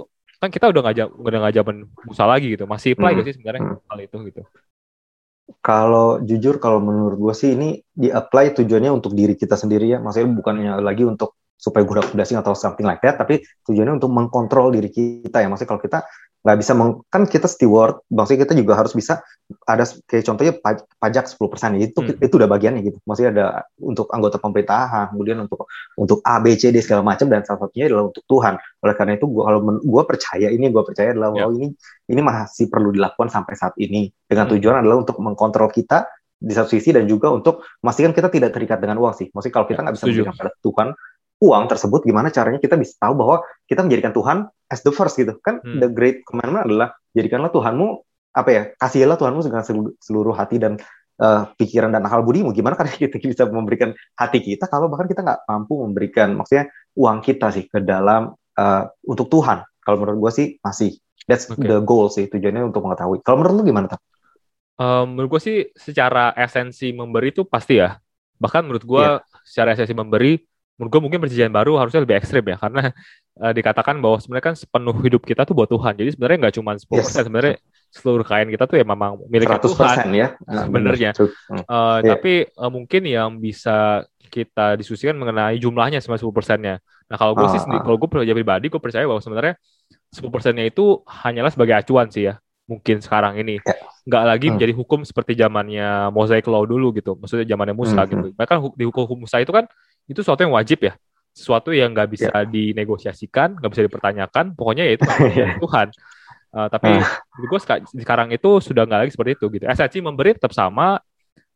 [0.42, 3.18] kan kita udah nggak jam- udah nggak zaman Musa lagi gitu, masih apply Hmm.
[3.18, 3.77] gak sih sebenarnya Hmm.
[3.90, 4.42] hal itu gitu?
[5.61, 9.99] Kalau jujur, kalau menurut gue sih ini di apply tujuannya untuk diri kita sendiri ya.
[10.01, 14.75] Maksudnya bukannya lagi untuk supaya good blessing atau something like that, tapi tujuannya untuk mengkontrol
[14.75, 15.47] diri kita ya.
[15.47, 15.99] Maksudnya kalau kita
[16.43, 19.23] nggak bisa, meng, kan kita steward, maksudnya kita juga harus bisa
[19.63, 22.19] ada kayak contohnya paj- pajak 10% itu Hmm.
[22.19, 22.99] itu udah bagiannya gitu.
[23.07, 23.47] Maksudnya ada
[23.79, 27.87] untuk anggota pemerintahan, kemudian untuk untuk A, B, C, D segala macam dan salah satunya
[27.87, 28.59] adalah untuk Tuhan.
[28.83, 31.47] Oleh karena itu gua kalau gua percaya ini gua percaya adalah Ya.
[31.47, 31.69] bahwa ini
[32.11, 34.59] ini masih perlu dilakukan sampai saat ini dengan Hmm.
[34.59, 36.11] tujuan adalah untuk mengkontrol kita
[36.43, 39.31] di satu sisi dan juga untuk memastikan kita tidak terikat dengan uang sih.
[39.31, 40.89] Maksudnya kalau kita Ya, nggak bisa memberikan pada Tuhan
[41.43, 45.35] uang tersebut, gimana caranya kita bisa tahu bahwa kita menjadikan Tuhan as the first gitu
[45.43, 45.59] kan?
[45.59, 45.83] Hmm.
[45.83, 47.87] The great commandment adalah jadikanlah Tuhanmu
[48.33, 49.63] apa ya kasihilah Tuhanmu dengan
[49.99, 50.79] seluruh, hati dan
[51.19, 52.55] eh, pikiran dan akal budimu.
[52.55, 57.19] Gimana kan kita bisa memberikan hati kita kalau bahkan kita nggak mampu memberikan maksudnya uang
[57.21, 59.67] kita sih ke dalam eh, untuk Tuhan.
[59.83, 60.95] Kalau menurut gue sih masih
[61.27, 61.67] that's Oke.
[61.67, 63.19] the goal sih tujuannya untuk mengetahui.
[63.27, 63.91] Kalau menurut lu gimana?
[63.91, 63.99] Tam?
[64.79, 67.99] Eh, menurut gue sih secara esensi memberi itu pasti ya.
[68.39, 69.23] Bahkan menurut gue Iya.
[69.47, 70.39] secara esensi memberi,
[70.77, 72.57] menurut gue mungkin perjanjian baru harusnya lebih ekstrim ya.
[72.57, 72.91] Karena
[73.39, 75.95] eh, dikatakan bahwa sebenarnya kan sepenuh hidup kita tuh buat Tuhan.
[75.95, 77.13] Jadi sebenarnya nggak cuma 10%, Yes.
[77.15, 77.55] sebenarnya
[77.93, 80.07] seluruh kekayaan kita tuh ya memang milik 100% Tuhan.
[80.13, 80.29] ya.
[80.45, 81.11] Ah, Sebenarnya.
[81.13, 81.61] Hmm.
[81.61, 82.11] Eh, Iya.
[82.17, 86.81] Tapi eh, mungkin yang bisa kita diskusikan mengenai jumlahnya sama 10 persennya.
[87.09, 87.85] Nah kalau gue sih, Ah, sendiri- ah.
[87.85, 89.55] kalau gue pribadi, gue percaya bahwa sebenarnya
[90.09, 92.41] 10 persennya itu hanyalah sebagai acuan sih ya.
[92.65, 93.61] Mungkin sekarang ini.
[94.03, 94.55] Nggak lagi Hmm.
[94.57, 97.13] menjadi hukum seperti zamannya Mosaic Law dulu gitu.
[97.15, 98.27] Maksudnya zamannya Musa Hmm, gitu.
[98.33, 99.69] Bahkan hu- di hukum Musa itu kan,
[100.12, 100.92] itu sesuatu yang wajib ya.
[101.33, 104.44] Sesuatu yang nggak bisa dinegosiasikan, nggak bisa dipertanyakan.
[104.53, 105.88] Pokoknya ya itu dari Tuhan.
[106.53, 107.09] Eh, tapi Ah.
[107.33, 109.64] menurut gue seka- sekarang itu sudah nggak lagi seperti itu gitu.
[109.64, 111.01] Esensi memberi tetap sama,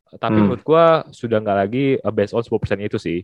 [0.09, 0.49] tapi Hmm.
[0.49, 3.21] menurut gue sudah nggak lagi uh, based on 10% itu sih.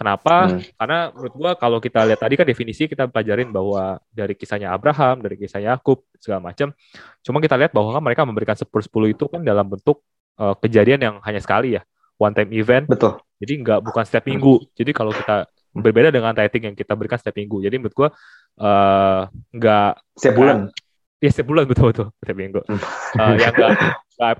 [0.00, 0.48] Kenapa?
[0.48, 0.64] Hmm.
[0.80, 5.20] Karena menurut gue kalau kita lihat tadi kan definisi kita pelajarin bahwa dari kisahnya Abraham,
[5.20, 6.72] dari kisahnya Yakub segala macam.
[7.20, 8.64] Cuma kita lihat bahwa kan mereka memberikan 10
[9.12, 10.00] itu kan dalam bentuk
[10.40, 11.84] uh, kejadian yang hanya sekali ya,
[12.16, 12.88] one time event.
[12.88, 13.20] Betul.
[13.40, 14.60] Jadi nggak bukan setiap minggu.
[14.76, 17.64] Jadi kalau kita berbeda dengan tithing yang kita berikan setiap minggu.
[17.64, 18.08] Jadi menurut gue
[18.60, 19.22] uh,
[19.56, 20.56] nggak setiap bulan.
[21.20, 22.60] Iya setiap bulan betul betul setiap minggu.
[23.16, 23.72] uh, yang nggak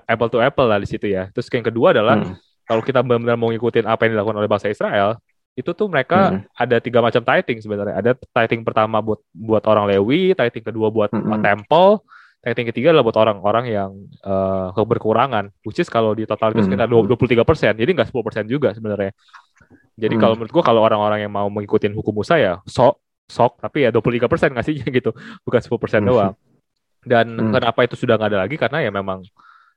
[0.04, 1.32] apple to apple lah di situ ya.
[1.32, 2.36] Terus yang kedua adalah hmm.
[2.68, 5.16] kalau kita benar-benar mau ngikutin apa yang dilakukan oleh bangsa Israel,
[5.56, 6.40] itu tuh mereka hmm.
[6.52, 7.94] ada tiga macam tithing sebenarnya.
[7.96, 11.40] Ada tithing pertama buat buat orang Lewi, tithing kedua buat hmm.
[11.40, 12.04] temple,
[12.40, 13.90] tithing ketiga adalah buat orang-orang yang
[14.24, 15.52] uh, berkurangan.
[15.64, 17.08] Which is kalau di total itu sekitar hmm.
[17.08, 19.12] 23 persen, jadi nggak 10 persen juga sebenarnya.
[20.00, 20.22] Jadi hmm.
[20.22, 22.96] kalau menurut gua kalau orang-orang yang mau mengikuti hukum Musa ya sok
[23.30, 25.10] sok, tapi ya 23 persen ngasihnya gitu,
[25.44, 26.08] bukan 10 persen hmm.
[26.08, 26.34] doang.
[27.04, 27.52] Dan hmm.
[27.52, 28.56] kenapa itu sudah nggak ada lagi?
[28.56, 29.20] Karena ya memang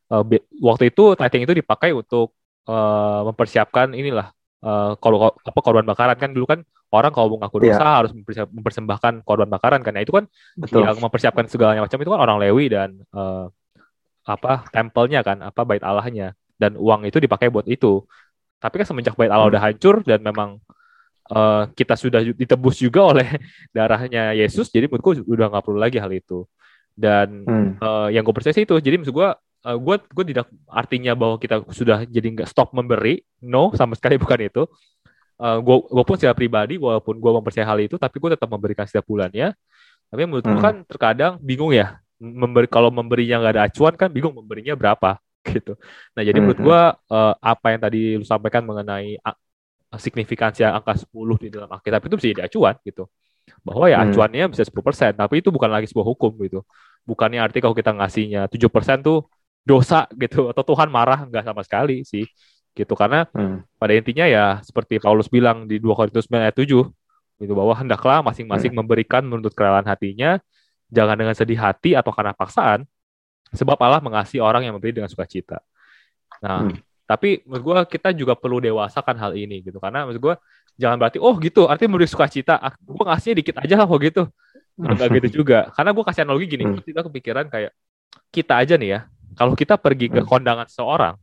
[0.10, 0.24] uh,
[0.64, 2.32] waktu itu tithing itu dipakai untuk
[2.68, 4.32] uh, mempersiapkan inilah
[4.64, 6.60] uh, kalau apa korban bakaran kan dulu kan
[6.94, 7.98] orang kalau mau ngaku dosa yeah.
[8.06, 8.12] harus
[8.54, 9.98] mempersembahkan korban bakaran kan.
[9.98, 10.86] Nah, itu kan Betul.
[10.86, 13.50] yang mempersiapkan segalanya macam itu kan orang Lewi dan uh,
[14.24, 18.06] apa tempelnya kan, apa bait Allahnya dan uang itu dipakai buat itu.
[18.62, 19.54] Tapi kan semenjak bait Allah hmm.
[19.58, 20.62] udah hancur dan memang
[21.34, 23.28] uh, kita sudah ditebus juga oleh
[23.76, 26.46] darahnya Yesus, jadi menurutku udah nggak perlu lagi hal itu.
[26.94, 27.82] Dan hmm.
[27.82, 29.30] uh, yang gue percaya sih itu, jadi maksud gue
[29.66, 34.20] uh, gue gue tidak artinya bahwa kita sudah jadi nggak stop memberi no sama sekali
[34.24, 34.64] bukan itu
[35.44, 38.88] uh, gue gue pun secara pribadi walaupun gue mempercayai hal itu tapi gue tetap memberikan
[38.88, 39.52] setiap bulannya
[40.08, 40.52] tapi menurut hmm.
[40.56, 45.20] gue kan terkadang bingung ya memberi kalau memberinya nggak ada acuan kan bingung memberinya berapa
[45.52, 45.76] gitu
[46.16, 46.44] nah jadi hmm.
[46.48, 49.20] menurut gue uh, apa yang tadi lu sampaikan mengenai
[49.94, 53.06] signifikansi angka 10 di dalam Alkitab itu bisa jadi acuan gitu
[53.64, 54.06] bahwa ya hmm.
[54.12, 56.64] acuannya bisa 10%, tapi itu bukan lagi sebuah hukum gitu.
[57.04, 59.28] Bukannya arti kalau kita ngasihnya 7% tuh
[59.64, 62.28] dosa gitu atau Tuhan marah nggak sama sekali sih
[62.74, 63.66] gitu karena hmm.
[63.78, 66.90] pada intinya ya seperti Paulus bilang di 2 Korintus 9 ayat 7
[67.44, 68.80] itu bahwa hendaklah masing-masing hmm.
[68.82, 70.42] memberikan menurut kerelaan hatinya
[70.90, 72.86] jangan dengan sedih hati atau karena paksaan
[73.54, 75.62] sebab Allah mengasihi orang yang memberi dengan sukacita.
[76.42, 76.82] Nah, hmm.
[77.06, 80.36] tapi menurut gue kita juga perlu dewasakan hal ini gitu karena menurut gue
[80.82, 84.24] jangan berarti oh gitu artinya memberi sukacita ah, gue ngasihnya dikit aja lah kok gitu
[84.74, 86.82] enggak gitu juga karena gue kasih analogi gini hmm.
[86.82, 87.72] kita kepikiran kayak
[88.34, 89.00] kita aja nih ya
[89.34, 90.30] kalau kita pergi ke hmm.
[90.30, 91.16] kondangan seseorang,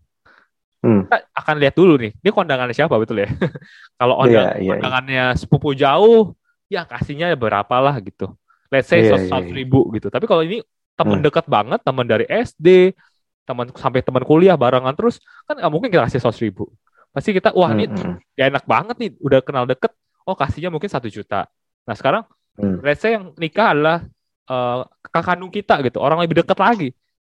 [0.84, 1.08] hmm.
[1.08, 3.28] kita akan lihat dulu nih, ini kondangannya siapa betul ya?
[4.00, 4.70] Kalau yeah, yeah, iya.
[4.76, 5.38] kondangannya yeah.
[5.38, 6.34] sepupu jauh,
[6.70, 8.34] ya kasihnya berapa lah gitu.
[8.70, 10.08] Let's say yeah, iya, seratus yeah, ribu gitu.
[10.08, 10.62] Tapi kalau ini
[10.94, 11.26] teman hmm.
[11.26, 12.94] dekat banget, teman dari SD,
[13.42, 16.70] teman sampai teman kuliah barengan terus, kan nggak mungkin kita kasih seratus ribu.
[17.10, 18.38] Pasti kita, wah ini hmm.
[18.38, 19.90] ya enak banget nih, udah kenal deket,
[20.22, 21.50] oh kasihnya mungkin satu juta.
[21.82, 22.22] Nah sekarang,
[22.54, 22.78] hmm.
[22.86, 24.06] let's say yang nikah adalah
[24.46, 26.90] uh, kakak kandung kita gitu, orang lebih dekat lagi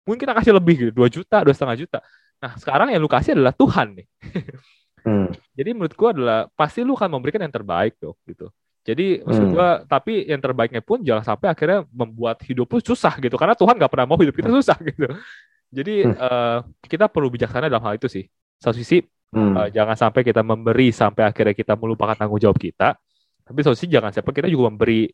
[0.02, 1.98] mungkin kita kasih lebih gitu dua juta dua setengah juta
[2.42, 4.06] nah sekarang yang lu kasih adalah Tuhan nih
[5.06, 5.28] hmm.
[5.54, 8.50] jadi menurut gua adalah pasti lu akan memberikan yang terbaik dong gitu
[8.82, 9.54] jadi maksud hmm.
[9.54, 13.78] gua tapi yang terbaiknya pun jangan sampai akhirnya membuat hidup lu susah gitu karena Tuhan
[13.78, 15.06] nggak pernah mau hidup kita susah gitu
[15.70, 16.18] jadi hmm.
[16.18, 18.26] uh, kita perlu bijaksana dalam hal itu sih
[18.58, 18.98] satu sisi
[19.30, 19.54] hmm.
[19.54, 22.98] uh, jangan sampai kita memberi sampai akhirnya kita melupakan tanggung jawab kita
[23.46, 25.06] tapi satu sisi jangan sampai kita juga memberi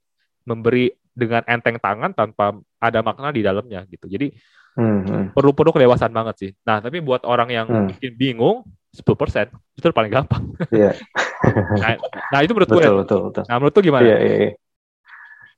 [0.48, 4.32] memberi dengan enteng tangan tanpa ada makna di dalamnya gitu jadi
[4.78, 5.24] Hmm, hmm.
[5.34, 6.50] Perlu perlu kedewasaan banget sih.
[6.62, 7.86] Nah, tapi buat orang yang hmm.
[7.90, 8.56] mungkin bingung,
[8.94, 10.54] 10% itu paling gampang.
[10.70, 10.94] Iya.
[11.82, 11.98] nah,
[12.30, 13.02] nah, itu menurut betul, gue.
[13.02, 13.44] Betul, betul.
[13.50, 14.06] Nah, menurut lu gimana?
[14.06, 14.52] Iya, iya, iya.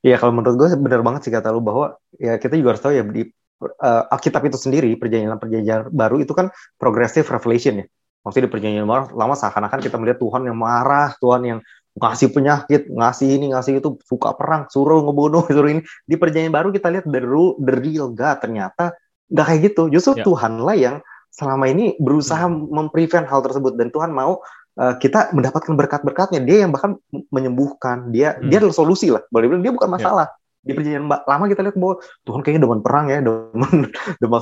[0.00, 2.96] Iya, kalau menurut gue benar banget sih kata lu bahwa ya kita juga harus tahu
[2.96, 3.28] ya di
[3.60, 6.48] uh, Alkitab itu sendiri perjanjian-perjanjian baru itu kan
[6.80, 7.86] progressive revelation ya.
[8.24, 11.58] Maksudnya di perjanjian baru lama seakan-akan kita melihat Tuhan yang marah, Tuhan yang
[12.00, 15.84] ngasih penyakit, ngasih ini, ngasih itu, suka perang, suruh ngebunuh, suruh ini.
[16.08, 17.20] Di perjanjian baru kita lihat the,
[17.60, 18.96] the real God ternyata
[19.30, 20.26] nggak kayak gitu justru yeah.
[20.26, 20.96] Tuhan lah yang
[21.30, 22.68] selama ini berusaha hmm.
[22.74, 24.42] memprevent hal tersebut dan Tuhan mau
[24.76, 26.98] uh, kita mendapatkan berkat-berkatnya dia yang bahkan
[27.30, 28.50] menyembuhkan dia hmm.
[28.50, 29.94] dia adalah solusi lah boleh bilang dia bukan ya.
[29.94, 30.66] masalah yeah.
[30.66, 31.94] di perjanjian lama kita lihat bahwa
[32.26, 33.78] Tuhan kayaknya demen perang ya demen
[34.20, 34.40] demen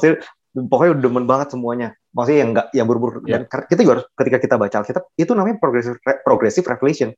[0.66, 3.44] pokoknya demen banget semuanya maksudnya yang enggak yang buru-buru yeah.
[3.44, 7.12] dan kita juga harus ketika kita baca Alkitab itu namanya progressive progressive revelation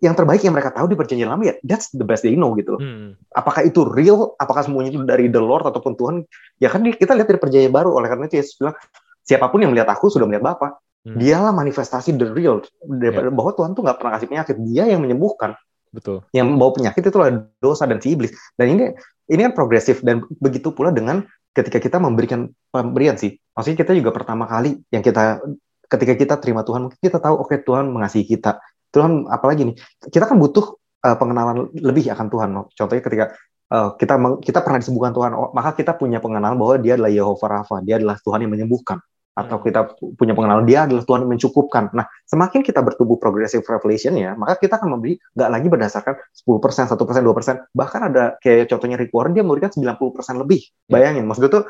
[0.00, 2.80] yang terbaik yang mereka tahu di perjanjian lama ya that's the best they know gitu
[2.80, 3.12] Hmm.
[3.36, 4.32] Apakah itu real?
[4.40, 6.16] Apakah semuanya itu dari the Lord ataupun Tuhan?
[6.56, 7.92] Ya kan kita lihat dari perjanjian baru.
[7.92, 8.72] Oleh karena itu Yesus bilang
[9.20, 10.80] siapa pun yang melihat aku sudah melihat Bapa.
[11.04, 11.20] Hmm.
[11.20, 13.36] Dialah manifestasi the real daripada yeah.
[13.36, 14.56] bahwa Tuhan tuh nggak pernah kasih penyakit.
[14.64, 15.60] Dia yang menyembuhkan.
[15.92, 16.24] Betul.
[16.32, 18.32] Yang membawa penyakit itu adalah dosa dan si iblis.
[18.56, 18.84] Dan ini
[19.28, 23.36] ini kan progresif dan begitu pula dengan ketika kita memberikan pemberian sih.
[23.52, 25.42] Maksudnya kita juga pertama kali yang kita
[25.90, 29.76] ketika kita terima Tuhan, kita tahu oke okay, Tuhan mengasihi kita Tuhan apalagi nih
[30.10, 30.76] kita kan butuh
[31.06, 33.24] uh, pengenalan lebih akan Tuhan contohnya ketika
[33.70, 37.46] uh, kita kita pernah disembuhkan Tuhan oh, maka kita punya pengenalan bahwa dia adalah Yehova
[37.46, 38.98] Rafa dia adalah Tuhan yang menyembuhkan
[39.30, 39.64] atau hmm.
[39.64, 39.80] kita
[40.18, 41.94] punya pengenalan dia adalah Tuhan yang mencukupkan.
[41.94, 46.90] Nah, semakin kita bertumbuh progressive revelation ya, maka kita akan memberi nggak lagi berdasarkan 10%,
[46.90, 50.60] 1%, 2%, bahkan ada kayak contohnya Rick Warren dia memberikan 90% lebih.
[50.90, 50.98] Ya.
[50.98, 51.64] Bayangin, maksud gue tuh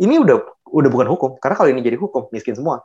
[0.00, 0.40] ini udah
[0.72, 2.80] udah bukan hukum, karena kalau ini jadi hukum miskin semua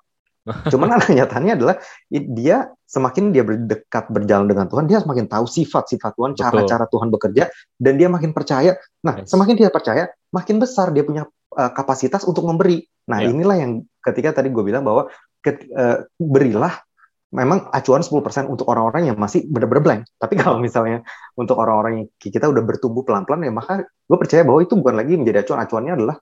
[0.71, 1.75] Cuman nyatanya adalah
[2.09, 7.51] dia semakin dia berdekat berjalan dengan Tuhan, dia semakin tahu sifat-sifat Tuhan, cara-cara Tuhan bekerja,
[7.75, 8.79] dan dia makin percaya.
[9.03, 9.27] Nah, yes.
[9.27, 12.79] semakin dia percaya, makin besar dia punya uh, kapasitas untuk memberi.
[13.11, 13.31] Nah, yeah.
[13.31, 15.11] inilah yang ketika tadi gue bilang bahwa
[15.43, 16.79] ket, uh, berilah
[17.27, 20.01] memang acuan 10% untuk orang-orang yang masih benar-benar blank.
[20.15, 21.03] Tapi kalau misalnya
[21.35, 25.19] untuk orang-orang yang kita udah bertumbuh pelan-pelan ya maka gue percaya bahwa itu bukan lagi
[25.19, 25.59] menjadi acuan.
[25.59, 26.15] Acuannya adalah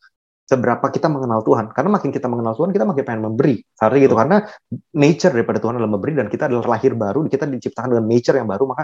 [0.45, 1.73] seberapa kita mengenal Tuhan.
[1.73, 3.55] Karena makin kita mengenal Tuhan, kita makin pengen memberi.
[3.73, 4.15] Seharusnya gitu.
[4.15, 4.37] Karena
[4.93, 8.47] nature daripada Tuhan adalah memberi dan kita adalah lahir baru, kita diciptakan dengan nature yang
[8.47, 8.83] baru, maka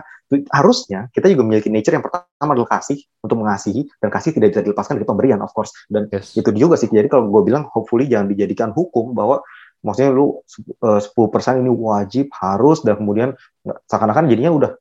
[0.49, 4.61] harusnya kita juga memiliki nature yang pertama adalah kasih untuk mengasihi dan kasih tidak bisa
[4.65, 5.71] dilepaskan dari pemberian of course.
[5.85, 6.33] Dan yes.
[6.33, 6.89] itu juga sih.
[6.89, 9.45] Jadi kalau gue bilang hopefully jangan dijadikan hukum bahwa
[9.85, 10.41] maksudnya lu
[10.81, 13.33] 10% eh, ini wajib harus dan kemudian
[13.89, 14.71] seakan-akan jadinya udah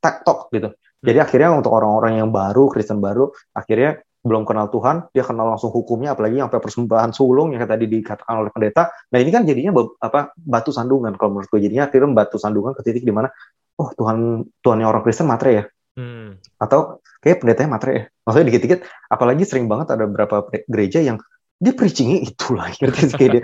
[0.00, 0.72] tak tok gitu.
[1.04, 1.26] Jadi hmm.
[1.28, 6.16] akhirnya untuk orang-orang yang baru, Kristen baru, akhirnya belum kenal Tuhan, dia kenal langsung hukumnya,
[6.16, 8.88] apalagi sampai persembahan sulung yang tadi dikatakan oleh pendeta.
[9.12, 12.80] Nah ini kan jadinya apa batu sandungan kalau menurut gue jadinya akhirnya batu sandungan ke
[12.88, 13.28] titik di mana
[13.76, 15.64] oh Tuhan Tuhannya orang Kristen matre ya,
[16.00, 16.56] hmm.
[16.56, 18.02] atau kayak pendetanya matre ya.
[18.24, 18.80] Maksudnya dikit-dikit,
[19.12, 21.20] apalagi sering banget ada beberapa gereja yang
[21.60, 23.42] dia preachingnya itu lah ngerti sih kayak dia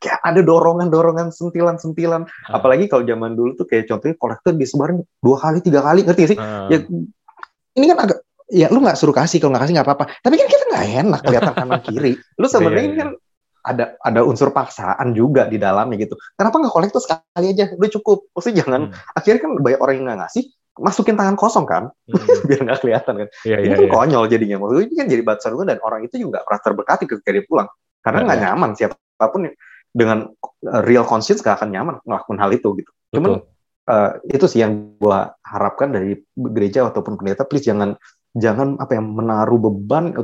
[0.00, 2.56] kayak ada dorongan-dorongan sentilan-sentilan uh.
[2.56, 6.38] apalagi kalau zaman dulu tuh kayak contohnya kolektor disebarin dua kali tiga kali ngerti sih
[6.40, 6.72] uh.
[6.72, 6.82] ya
[7.76, 8.18] ini kan agak
[8.50, 10.04] ya lu nggak suruh kasih kalau nggak kasih nggak apa-apa.
[10.20, 12.12] Tapi kan kita nggak enak kelihatan kanan kiri.
[12.36, 13.02] Lu iya, sebenarnya ini iya.
[13.02, 13.08] kan
[13.60, 16.18] ada ada unsur paksaan juga di dalamnya gitu.
[16.34, 17.70] Kenapa nggak kolektor sekali aja?
[17.76, 18.18] Udah cukup.
[18.34, 19.16] Maksudnya jangan hmm.
[19.16, 20.44] akhirnya kan banyak orang yang nggak ngasih
[20.80, 21.92] masukin tangan kosong kan?
[22.08, 22.24] Hmm.
[22.48, 23.28] biar nggak kelihatan kan.
[23.46, 23.94] Yeah, ini yeah, kan yeah.
[23.94, 24.56] konyol jadinya.
[24.58, 27.68] Maksudnya ini kan jadi batu sandungan dan orang itu juga pernah terberkati ketika dia pulang.
[28.00, 28.70] Karena nggak yeah, nyaman.
[28.74, 29.40] Siapa pun
[29.90, 32.90] dengan uh, real conscience gak akan nyaman melakukan hal itu gitu.
[33.10, 33.42] Cuman
[33.90, 37.98] uh, itu sih yang gua harapkan dari gereja ataupun pendeta please jangan
[38.36, 40.14] jangan apa yang menaruh beban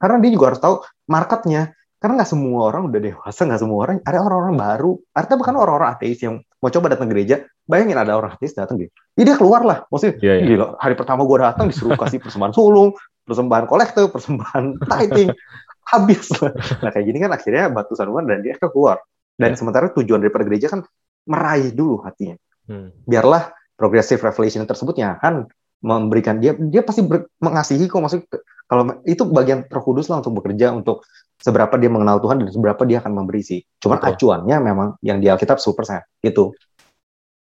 [0.00, 0.74] karena dia juga harus tahu
[1.08, 1.72] marketnya.
[1.96, 4.92] Karena nggak semua orang udah dewasa nggak semua orang ada orang-orang baru.
[5.16, 8.92] Artinya bukan orang-orang ateis yang mau coba datang gereja bayangin ada orang ateis datang gitu.
[9.16, 10.60] Ya dia keluar lah maksudnya yeah, yeah.
[10.60, 12.92] gila hari pertama gue datang disuruh kasih persembahan sulung
[13.24, 15.32] persembahan kolektor persembahan tithing.
[15.90, 16.52] Habis lah.
[16.84, 19.00] Nah kayak gini kan akhirnya batu sandungan dan dia keluar.
[19.34, 19.58] Dan yeah.
[19.58, 20.84] sementara tujuan daripada gereja kan
[21.26, 22.36] meraih dulu hatinya.
[22.66, 22.90] Hmm.
[23.06, 25.46] biarlah progressive revelation tersebut yang akan
[25.84, 28.20] memberikan dia dia pasti ber, mengasihi kok maksud
[28.66, 31.06] kalau itu bagian Roh Kudus lah untuk bekerja untuk
[31.38, 33.60] seberapa dia mengenal Tuhan dan seberapa dia akan memberi sih.
[33.78, 34.10] Cuman Betul.
[34.16, 36.50] acuannya memang yang di Alkitab super saya gitu.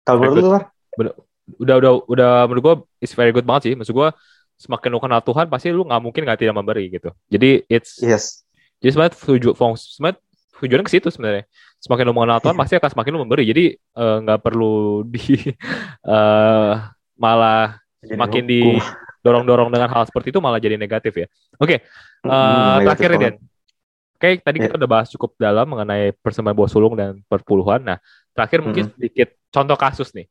[0.06, 0.50] Kalau menurut lu
[1.60, 3.72] udah udah udah menurut gua is very good banget sih.
[3.76, 4.16] Maksud gua
[4.56, 7.12] semakin lu kenal Tuhan pasti lu nggak mungkin nggak tidak memberi gitu.
[7.28, 8.46] Jadi it's yes.
[8.80, 10.16] Jadi sebenarnya tujuan sebenarnya
[10.56, 11.44] tujuannya ke situ sebenarnya.
[11.80, 13.44] Semakin lu mengenal Tuhan pasti akan semakin lu memberi.
[13.44, 15.36] Jadi eh, nggak uh, perlu di
[16.08, 16.80] uh,
[17.22, 17.79] malah
[18.10, 21.26] jadi makin didorong-dorong dengan hal seperti itu malah jadi negatif ya.
[21.62, 21.78] Oke, okay.
[22.26, 23.34] uh, hmm, terakhir Den.
[23.38, 23.38] Oke,
[24.18, 24.64] okay, tadi yeah.
[24.66, 27.80] kita udah bahas cukup dalam mengenai persembahan buah sulung dan perpuluhan.
[27.80, 27.96] Nah,
[28.34, 28.94] terakhir mungkin hmm.
[28.98, 30.26] sedikit contoh kasus nih.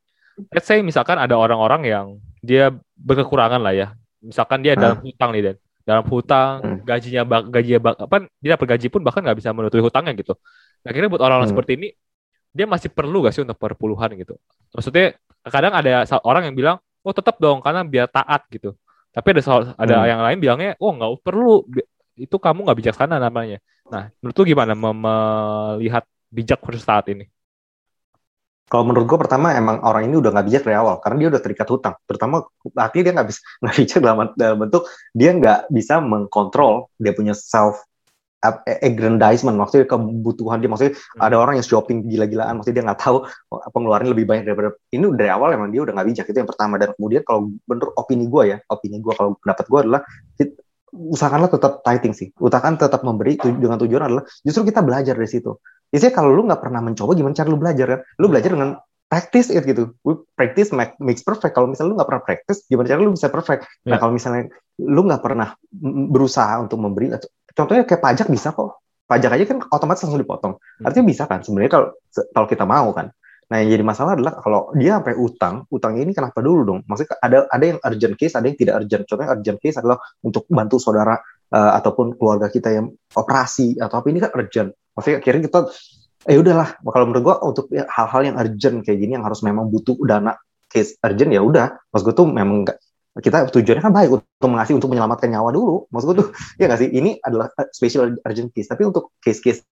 [0.52, 2.06] Let's say misalkan ada orang-orang yang
[2.44, 3.88] dia berkekurangan lah ya.
[4.20, 4.82] Misalkan dia hmm.
[4.84, 5.56] dalam hutang nih Den.
[5.80, 6.78] Dalam hutang, hmm.
[6.84, 10.36] gajinya gajinya apa dia dapat gaji pun bahkan nggak bisa menutupi hutangnya gitu.
[10.84, 11.56] Nah, kira buat orang-orang hmm.
[11.56, 11.88] seperti ini
[12.50, 14.34] dia masih perlu gak sih untuk perpuluhan gitu?
[14.74, 15.14] Maksudnya
[15.46, 18.76] kadang ada orang yang bilang oh tetap dong karena biar taat gitu.
[19.10, 20.08] Tapi ada soal, ada hmm.
[20.08, 21.66] yang lain bilangnya oh nggak perlu
[22.14, 23.58] itu kamu nggak bijaksana namanya.
[23.90, 27.26] Nah menurut lu gimana melihat bijak versus taat ini?
[28.70, 31.42] Kalau menurut gue pertama emang orang ini udah nggak bijak dari awal karena dia udah
[31.42, 31.94] terikat hutang.
[32.06, 32.46] Terutama
[32.78, 37.34] artinya dia nggak bisa nggak bijak dalam, dalam bentuk dia nggak bisa mengkontrol dia punya
[37.34, 37.82] self
[38.80, 41.20] aggrandizement maksudnya kebutuhan dia maksudnya hmm.
[41.20, 43.28] ada orang yang shopping gila-gilaan maksudnya dia nggak tahu
[43.76, 46.80] pengeluaran lebih banyak daripada ini dari awal emang dia udah nggak bijak itu yang pertama
[46.80, 50.00] dan kemudian kalau bener opini gue ya opini gue kalau pendapat gue adalah
[50.90, 55.52] usahakanlah tetap tithing sih usahakan tetap memberi dengan tujuan adalah justru kita belajar dari situ
[55.90, 58.78] Biasanya kalau lu nggak pernah mencoba gimana cara lu belajar kan lu belajar dengan
[59.10, 59.90] practice it gitu.
[60.06, 61.58] We practice make, makes perfect.
[61.58, 63.66] Kalau misalnya lu nggak pernah practice, gimana cara lu bisa perfect?
[63.82, 63.98] Nah, yeah.
[63.98, 65.58] kalau misalnya lu nggak pernah
[66.14, 67.10] berusaha untuk memberi
[67.54, 68.82] contohnya kayak pajak bisa kok.
[69.10, 70.54] Pajak aja kan otomatis langsung dipotong.
[70.56, 70.86] Hmm.
[70.86, 71.88] artinya bisa kan sebenarnya kalau
[72.30, 73.10] kalau kita mau kan.
[73.50, 76.80] Nah yang jadi masalah adalah kalau dia sampai utang utangnya ini kenapa dulu dong?
[76.86, 79.02] Maksudnya ada ada yang urgent case ada yang tidak urgent.
[79.10, 81.18] Contohnya urgent case adalah untuk bantu saudara
[81.50, 82.86] uh, ataupun keluarga kita yang
[83.18, 84.70] operasi atau apa ini kan urgent.
[84.94, 85.58] Maksudnya akhirnya kita
[86.30, 89.98] eh udahlah kalau menurut gua untuk hal-hal yang urgent kayak gini yang harus memang butuh
[90.06, 90.38] dana
[90.70, 91.74] case urgent ya udah.
[91.90, 92.78] Maksud gue tuh memang gak,
[93.18, 95.90] kita tujuannya kan baik untuk mengasih untuk menyelamatkan nyawa dulu.
[95.90, 96.28] Maksud gue tuh
[96.60, 96.90] ya nggak sih?
[96.94, 98.70] Ini adalah eh, special urgent case.
[98.70, 99.66] Tapi untuk case-case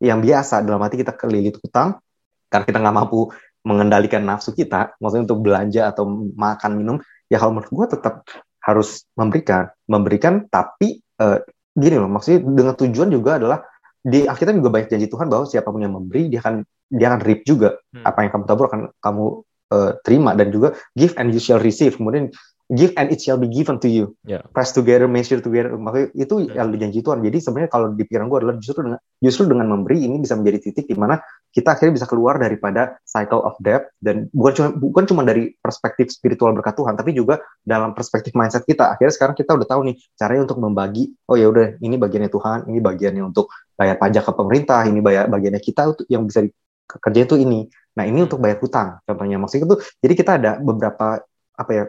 [0.00, 2.00] yang biasa dalam arti kita kelilit utang
[2.48, 3.28] karena kita nggak mampu
[3.64, 6.04] mengendalikan nafsu kita maksudnya untuk belanja atau
[6.36, 6.96] makan minum
[7.32, 8.24] ya kalau menurut gue tetap
[8.64, 9.68] harus memberikan.
[9.84, 11.40] Memberikan tapi uh,
[11.76, 13.60] gini loh maksudnya dengan tujuan juga adalah
[14.04, 17.20] di Alkitab juga banyak janji Tuhan bahwa siapa pun yang memberi dia akan dia akan
[17.24, 17.76] reap juga.
[17.92, 18.04] Hmm.
[18.04, 19.24] apa yang kamu tabur akan kamu
[19.72, 20.30] uh, terima.
[20.36, 21.96] Dan juga give and you shall receive.
[21.96, 22.28] Kemudian
[22.72, 24.16] give and it shall be given to you.
[24.24, 24.40] Yeah.
[24.56, 25.76] Press together, measure together.
[25.76, 26.64] Makanya itu yeah.
[26.64, 27.20] yang janji Tuhan.
[27.20, 30.70] Jadi sebenarnya kalau di pikiran gue adalah justru dengan justru dengan memberi ini bisa menjadi
[30.70, 31.20] titik di mana
[31.52, 36.10] kita akhirnya bisa keluar daripada cycle of debt dan bukan cuma bukan cuma dari perspektif
[36.10, 38.96] spiritual berkat Tuhan, tapi juga dalam perspektif mindset kita.
[38.96, 41.14] Akhirnya sekarang kita udah tahu nih caranya untuk membagi.
[41.28, 45.30] Oh ya udah, ini bagiannya Tuhan, ini bagiannya untuk bayar pajak ke pemerintah, ini bayar
[45.30, 46.42] bagiannya kita yang bisa
[46.88, 47.70] kerja itu ini.
[47.94, 49.76] Nah ini untuk bayar hutang, contohnya maksudnya itu.
[50.02, 51.22] Jadi kita ada beberapa
[51.54, 51.84] apa ya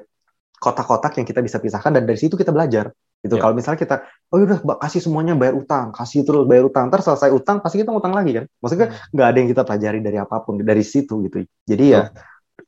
[0.60, 2.92] kotak-kotak yang kita bisa pisahkan dan dari situ kita belajar
[3.22, 3.36] gitu.
[3.36, 3.44] Yeah.
[3.44, 3.96] Kalau misalnya kita
[4.32, 7.92] oh udah kasih semuanya bayar utang, kasih terus bayar utang, ntar selesai utang pasti kita
[7.92, 8.46] utang lagi kan.
[8.62, 9.14] Maksudnya hmm.
[9.14, 11.44] nggak ada yang kita pelajari dari apa pun dari situ gitu.
[11.66, 12.14] Jadi ya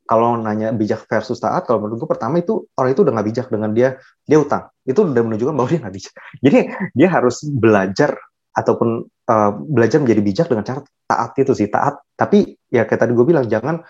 [0.08, 3.48] kalau nanya bijak versus taat, kalau menurut gue pertama itu orang itu udah nggak bijak
[3.52, 3.90] dengan dia
[4.24, 4.72] dia utang.
[4.88, 6.14] Itu udah menunjukkan bahwa dia nggak bijak.
[6.46, 6.58] Jadi
[6.96, 8.16] dia harus belajar
[8.56, 12.00] ataupun uh, belajar menjadi bijak dengan cara taat itu sih taat.
[12.16, 13.84] Tapi ya kayak tadi gue bilang jangan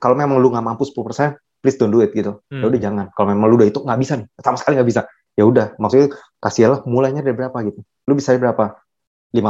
[0.00, 2.44] kalau memang lu nggak mampu 10%, please don't do it gitu.
[2.52, 2.60] Ya hmm.
[2.60, 3.06] Ya udah jangan.
[3.16, 5.00] Kalau memang lu udah itu nggak bisa nih, sama sekali nggak bisa.
[5.34, 6.12] Ya udah, maksudnya
[6.44, 7.80] kasihlah mulainya dari berapa gitu.
[8.04, 8.76] Lu bisa dari berapa?
[9.32, 9.40] 5%,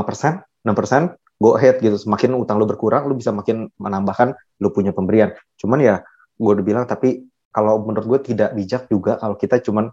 [0.63, 1.99] 6%, go ahead gitu.
[1.99, 5.35] Semakin utang lu berkurang, lu bisa makin menambahkan lu punya pemberian.
[5.59, 6.07] Cuman ya
[6.39, 9.91] gue udah bilang tapi kalau menurut gue tidak bijak juga kalau kita cuman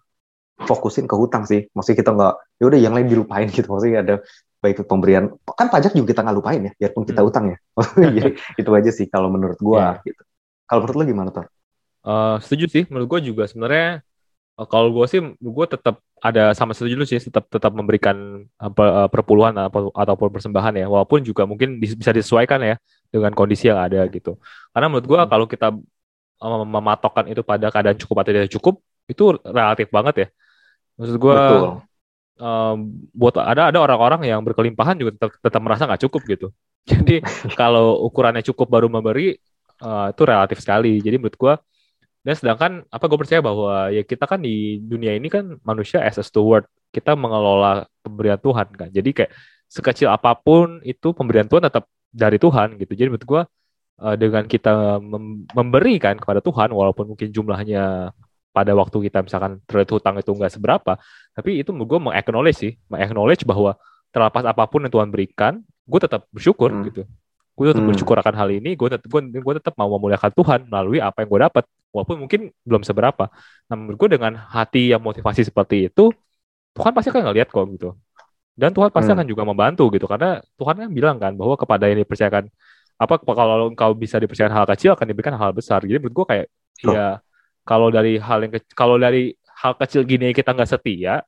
[0.61, 1.65] fokusin ke hutang sih.
[1.73, 3.65] Maksudnya kita nggak, ya udah yang lain dilupain gitu.
[3.73, 4.15] Maksudnya ada
[4.61, 7.29] baik pemberian kan pajak juga kita nggak lupain ya biarpun kita hmm.
[7.33, 7.57] utang ya
[8.13, 8.29] jadi
[8.61, 9.97] itu aja sih kalau menurut gue yeah.
[10.05, 10.21] gitu
[10.69, 11.49] kalau menurut lo gimana tuh
[12.01, 14.01] Uh, setuju sih, menurut gue juga sebenarnya
[14.57, 19.53] uh, kalau gue sih, gue tetap ada sama setuju sih, tetap tetap memberikan uh, perpuluhan
[19.57, 22.75] atau ataupun persembahan ya, walaupun juga mungkin bisa disesuaikan ya
[23.13, 24.37] dengan kondisi yang ada gitu.
[24.73, 25.29] Karena menurut gue hmm.
[25.29, 25.67] kalau kita
[26.41, 30.27] uh, mematokkan itu pada keadaan cukup atau tidak cukup, itu relatif banget ya.
[30.97, 31.37] Maksud gue,
[32.41, 32.77] um,
[33.13, 36.47] buat ada ada orang-orang yang berkelimpahan juga tetap, tetap merasa nggak cukup gitu.
[36.91, 37.21] Jadi
[37.53, 39.37] kalau ukurannya cukup baru memberi,
[39.85, 40.97] uh, itu relatif sekali.
[40.97, 41.53] Jadi menurut gue
[42.21, 46.21] dan sedangkan apa gue percaya bahwa ya kita kan di dunia ini kan manusia as
[46.21, 48.89] a steward, kita mengelola pemberian Tuhan kan.
[48.93, 49.31] Jadi kayak
[49.65, 52.93] sekecil apa pun itu pemberian Tuhan tetap dari Tuhan gitu.
[52.93, 53.41] Jadi menurut gue
[54.05, 58.13] uh, dengan kita mem memberikan kepada Tuhan walaupun mungkin jumlahnya
[58.51, 60.99] pada waktu kita misalkan terlihat hutang itu enggak seberapa,
[61.33, 63.73] tapi itu gue mengaknowledge sih, mengaknowledge bahwa
[64.11, 66.83] terlepas apa pun yang Tuhan berikan, gue tetap bersyukur hmm.
[66.91, 67.03] gitu
[67.51, 67.91] gue tetap hmm.
[67.93, 71.29] bersyukur akan hal ini gue tetap gue, gue tetap mau memuliakan Tuhan melalui apa yang
[71.29, 73.27] gue dapat walaupun mungkin belum seberapa
[73.67, 76.11] nah menurut gue dengan hati yang motivasi seperti itu
[76.71, 77.95] Tuhan pasti akan ngeliat kok gitu
[78.55, 79.17] dan Tuhan pasti hmm.
[79.19, 82.47] akan juga membantu gitu karena Tuhan kan bilang kan bahwa kepada yang dipercayakan
[83.01, 86.47] apa kalau engkau bisa dipercayakan hal kecil akan diberikan hal besar jadi menurut gue kayak
[86.87, 86.93] oh.
[86.93, 87.07] ya
[87.67, 91.21] kalau dari hal yang kalau dari hal kecil gini kita nggak setia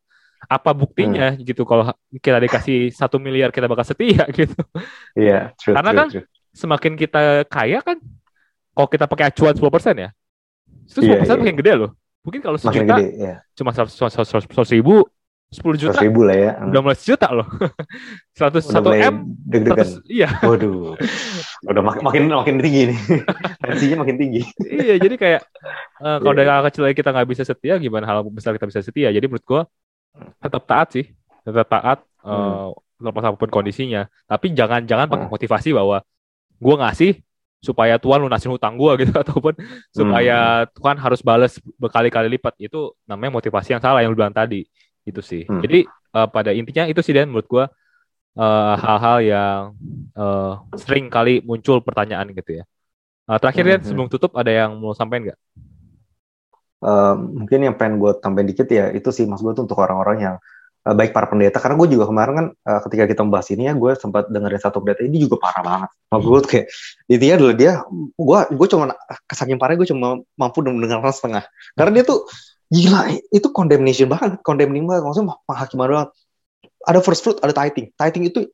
[0.48, 1.44] apa buktinya hmm.
[1.48, 1.88] gitu kalau
[2.20, 4.58] kita dikasih satu miliar kita bakal setia gitu.
[5.16, 6.26] Iya, yeah, Karena true, kan true.
[6.52, 7.98] semakin kita kaya kan,
[8.74, 10.10] kalau kita pakai acuan 10% ya,
[10.84, 11.40] itu 10% yeah, yeah.
[11.40, 11.92] makin gede loh.
[12.24, 13.38] Mungkin kalau sejuta gede, yeah.
[13.56, 13.90] cuma 100
[14.72, 15.04] ribu,
[15.52, 16.00] 10 juta.
[16.00, 16.52] 100 ribu lah ya.
[16.72, 17.48] Udah mulai sejuta loh.
[18.40, 19.16] 100 1 M.
[19.44, 19.88] Deg-degan.
[20.08, 20.30] Iya.
[20.40, 20.96] Waduh.
[21.68, 23.00] Udah mak makin makin tinggi nih.
[23.64, 24.42] Tensinya makin tinggi.
[24.64, 25.42] iya, jadi kayak
[26.00, 26.40] uh, kalau yeah.
[26.44, 29.12] dari hal kecil kita nggak bisa setia, gimana hal besar kita bisa setia.
[29.12, 29.62] Jadi menurut gua
[30.40, 31.06] tetap taat sih
[31.44, 32.30] tetap taat hmm.
[32.30, 32.70] uh,
[33.04, 35.34] lepas apa pun kondisinya tapi jangan jangan pakai hmm.
[35.34, 35.98] motivasi bahwa
[36.64, 37.12] gue ngasih
[37.64, 39.56] supaya Tuhan lunasin hutang gue gitu ataupun
[39.96, 40.76] supaya hmm.
[40.76, 44.68] Tuhan harus balas berkali-kali lipat itu namanya motivasi yang salah yang lu bilang tadi
[45.08, 45.64] itu sih hmm.
[45.64, 45.80] jadi
[46.20, 47.66] uh, pada intinya itu sih dan menurut gue
[48.36, 49.60] uh, hal-hal yang
[50.20, 52.64] uh, sering kali muncul pertanyaan gitu ya
[53.32, 53.88] uh, terakhir hmm.
[53.88, 55.40] sebelum tutup ada yang mau sampaikan nggak
[56.84, 60.18] uh, mungkin yang pengen gue tambahin dikit ya itu sih mas gue tuh untuk orang-orang
[60.20, 60.36] yang
[60.84, 63.74] uh, baik para pendeta karena gue juga kemarin kan uh, ketika kita membahas ini ya
[63.76, 65.90] gue sempat dengerin satu pendeta ini juga parah banget.
[66.12, 66.66] Mas gue kayak
[67.10, 67.74] intinya adalah dia
[68.16, 68.84] gue gue cuma
[69.28, 71.44] kesaking parah gue cuma mampu mendengarkan setengah.
[71.76, 72.28] Karena dia tuh
[72.72, 75.04] gila itu condemnation banget condemning banget.
[75.08, 76.10] Maksudnya penghakiman doang.
[76.84, 77.96] Ada first fruit ada tithing.
[77.96, 78.52] Tithing itu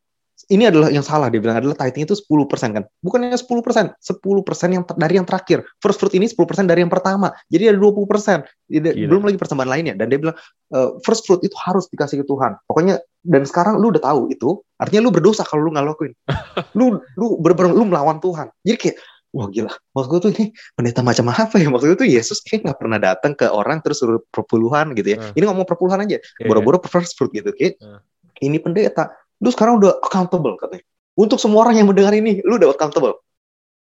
[0.50, 2.84] ini adalah yang salah dia bilang adalah tithing itu 10% kan.
[3.06, 5.62] Bukannya 10%, 10% yang dari yang terakhir.
[5.78, 7.30] First fruit ini 10% dari yang pertama.
[7.54, 8.50] Jadi ada 20%.
[8.70, 10.38] Jadi, belum lagi persembahan lainnya dan dia bilang
[10.74, 12.58] uh, first fruit itu harus dikasih ke Tuhan.
[12.66, 16.14] Pokoknya dan sekarang lu udah tahu itu, artinya lu berdosa kalau lu nggak lakuin.
[16.78, 18.50] lu lu bener lu melawan Tuhan.
[18.66, 18.98] Jadi kayak
[19.30, 22.66] wah gila maksud gue tuh ini pendeta macam apa ya maksud gue tuh Yesus kayak
[22.66, 25.38] nggak pernah datang ke orang terus suruh perpuluhan gitu ya uh.
[25.38, 28.02] ini ngomong perpuluhan aja iya, boro-boro yeah, first fruit gitu kayak uh.
[28.42, 30.86] ini pendeta lu sekarang udah accountable katanya.
[31.20, 33.20] Untuk semua orang yang mendengar ini, lu udah accountable.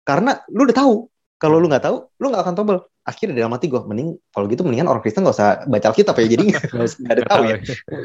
[0.04, 0.94] Karena lu udah tahu
[1.42, 2.78] Kalau lu nggak tahu, lu nggak akan tobel.
[3.02, 6.26] Akhirnya dalam hati gue, mending kalau gitu mendingan orang Kristen nggak usah baca Alkitab ya.
[6.38, 6.44] Jadi
[7.02, 7.56] nggak ada tahu ya.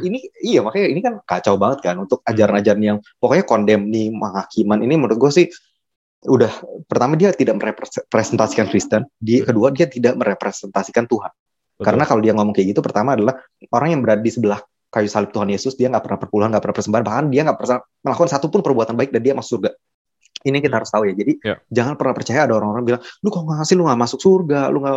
[0.02, 4.82] Ini iya makanya ini kan kacau banget kan untuk ajaran-ajaran yang pokoknya kondem nih menghakiman
[4.82, 5.46] ini menurut gue sih
[6.26, 6.50] udah
[6.90, 11.30] pertama dia tidak merepresentasikan Kristen, di kedua dia tidak merepresentasikan Tuhan.
[11.78, 11.86] Betul.
[11.86, 13.38] Karena kalau dia ngomong kayak gitu, pertama adalah
[13.70, 14.58] orang yang berada di sebelah
[14.88, 17.80] kayu salib Tuhan Yesus, dia nggak pernah perpuluhan, nggak pernah persembahan, bahkan dia nggak pernah
[18.04, 19.72] melakukan satupun perbuatan baik dan dia masuk surga.
[20.48, 21.14] Ini kita harus tahu ya.
[21.18, 21.58] Jadi yeah.
[21.68, 24.78] jangan pernah percaya ada orang-orang bilang, lu kok nggak ngasih, lu nggak masuk surga, lu
[24.80, 24.96] nggak,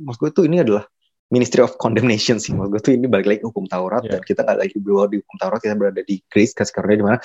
[0.00, 0.84] maksud gue itu ini adalah
[1.26, 2.54] Ministry of Condemnation sih.
[2.54, 4.16] Maksud gue tuh ini balik lagi hukum Taurat yeah.
[4.16, 7.04] dan kita nggak lagi berada di hukum Taurat, kita berada di grace kasih karunia di
[7.04, 7.18] mana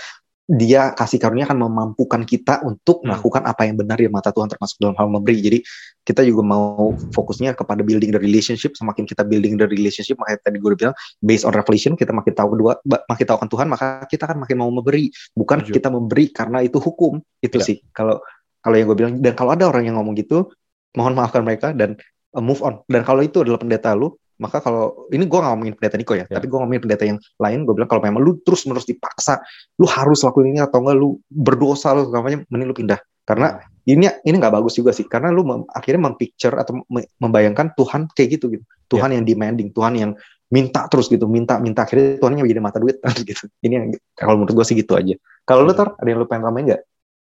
[0.52, 3.08] dia kasih karunia akan memampukan kita untuk hmm.
[3.08, 5.40] melakukan apa yang benar di mata Tuhan termasuk dalam hal memberi.
[5.40, 5.58] Jadi
[6.02, 8.74] kita juga mau fokusnya kepada building the relationship.
[8.74, 12.58] Semakin kita building the relationship, makanya tadi gue bilang based on revelation kita makin tahu
[12.58, 15.14] kedua, makin tahu kan Tuhan, maka kita akan makin mau memberi.
[15.38, 15.74] Bukan Tujuh.
[15.78, 17.22] kita memberi karena itu hukum.
[17.38, 17.66] Itu ya.
[17.66, 17.78] sih.
[17.94, 18.18] Kalau
[18.62, 20.50] kalau yang gue bilang dan kalau ada orang yang ngomong gitu,
[20.98, 21.98] mohon maafkan mereka dan
[22.34, 22.82] uh, move on.
[22.90, 26.26] Dan kalau itu adalah pendeta lu, maka kalau ini gue gak ngomongin pendeta Niko ya,
[26.26, 26.34] yeah.
[26.34, 29.38] tapi gue ngomongin pendeta yang lain, gue bilang kalau memang lu terus menerus dipaksa,
[29.78, 33.00] lu harus lakuin ini atau enggak lu berdosa lu namanya, mending lu pindah.
[33.22, 36.86] Karena ini ini nggak bagus juga sih, karena lu mem, akhirnya mempicture atau
[37.18, 39.16] membayangkan Tuhan kayak gitu gitu, Tuhan yeah.
[39.18, 40.12] yang demanding, Tuhan yang
[40.52, 43.48] minta terus gitu, minta minta akhirnya Tuhannya jadi mata duit gitu.
[43.64, 45.16] Ini yang kalau menurut gue sih gitu aja.
[45.48, 46.82] Kalau lu tar ada yang lu pengen tambahin nggak?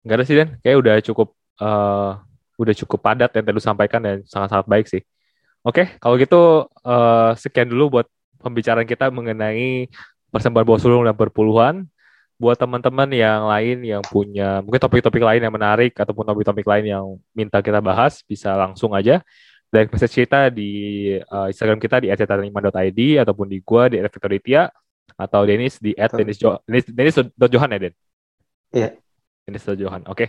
[0.06, 1.28] Nggak ada sih Dan, kayak udah cukup
[1.58, 2.10] uh,
[2.56, 5.02] udah cukup padat yang tadi lu sampaikan dan sangat-sangat baik sih.
[5.66, 8.06] Oke, kalau gitu uh, sekian dulu buat
[8.38, 9.90] pembicaraan kita mengenai
[10.30, 11.90] persembahan bawah sulung dan berpuluhan.
[12.36, 17.04] Buat teman-teman yang lain yang punya mungkin topik-topik lain yang menarik ataupun topik-topik lain yang
[17.32, 19.24] minta kita bahas, bisa langsung aja
[19.72, 20.70] direct message kita di
[21.26, 24.70] uh, Instagram kita di @cetanima.id ataupun di gua di @victoritia
[25.16, 27.94] atau Denis di @denis_johan Denis, Denis, ya Den?
[28.72, 28.88] Iya.
[29.46, 30.02] Denis Johan.
[30.06, 30.12] Oke.
[30.12, 30.28] Okay.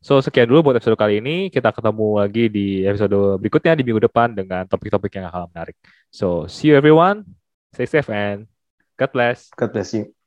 [0.00, 1.52] So, sekian dulu buat episode kali ini.
[1.52, 5.76] Kita ketemu lagi di episode berikutnya di minggu depan dengan topik-topik yang akan menarik.
[6.08, 7.28] So, see you everyone.
[7.76, 8.48] Stay safe and
[8.96, 9.52] God bless.
[9.52, 10.19] God bless you.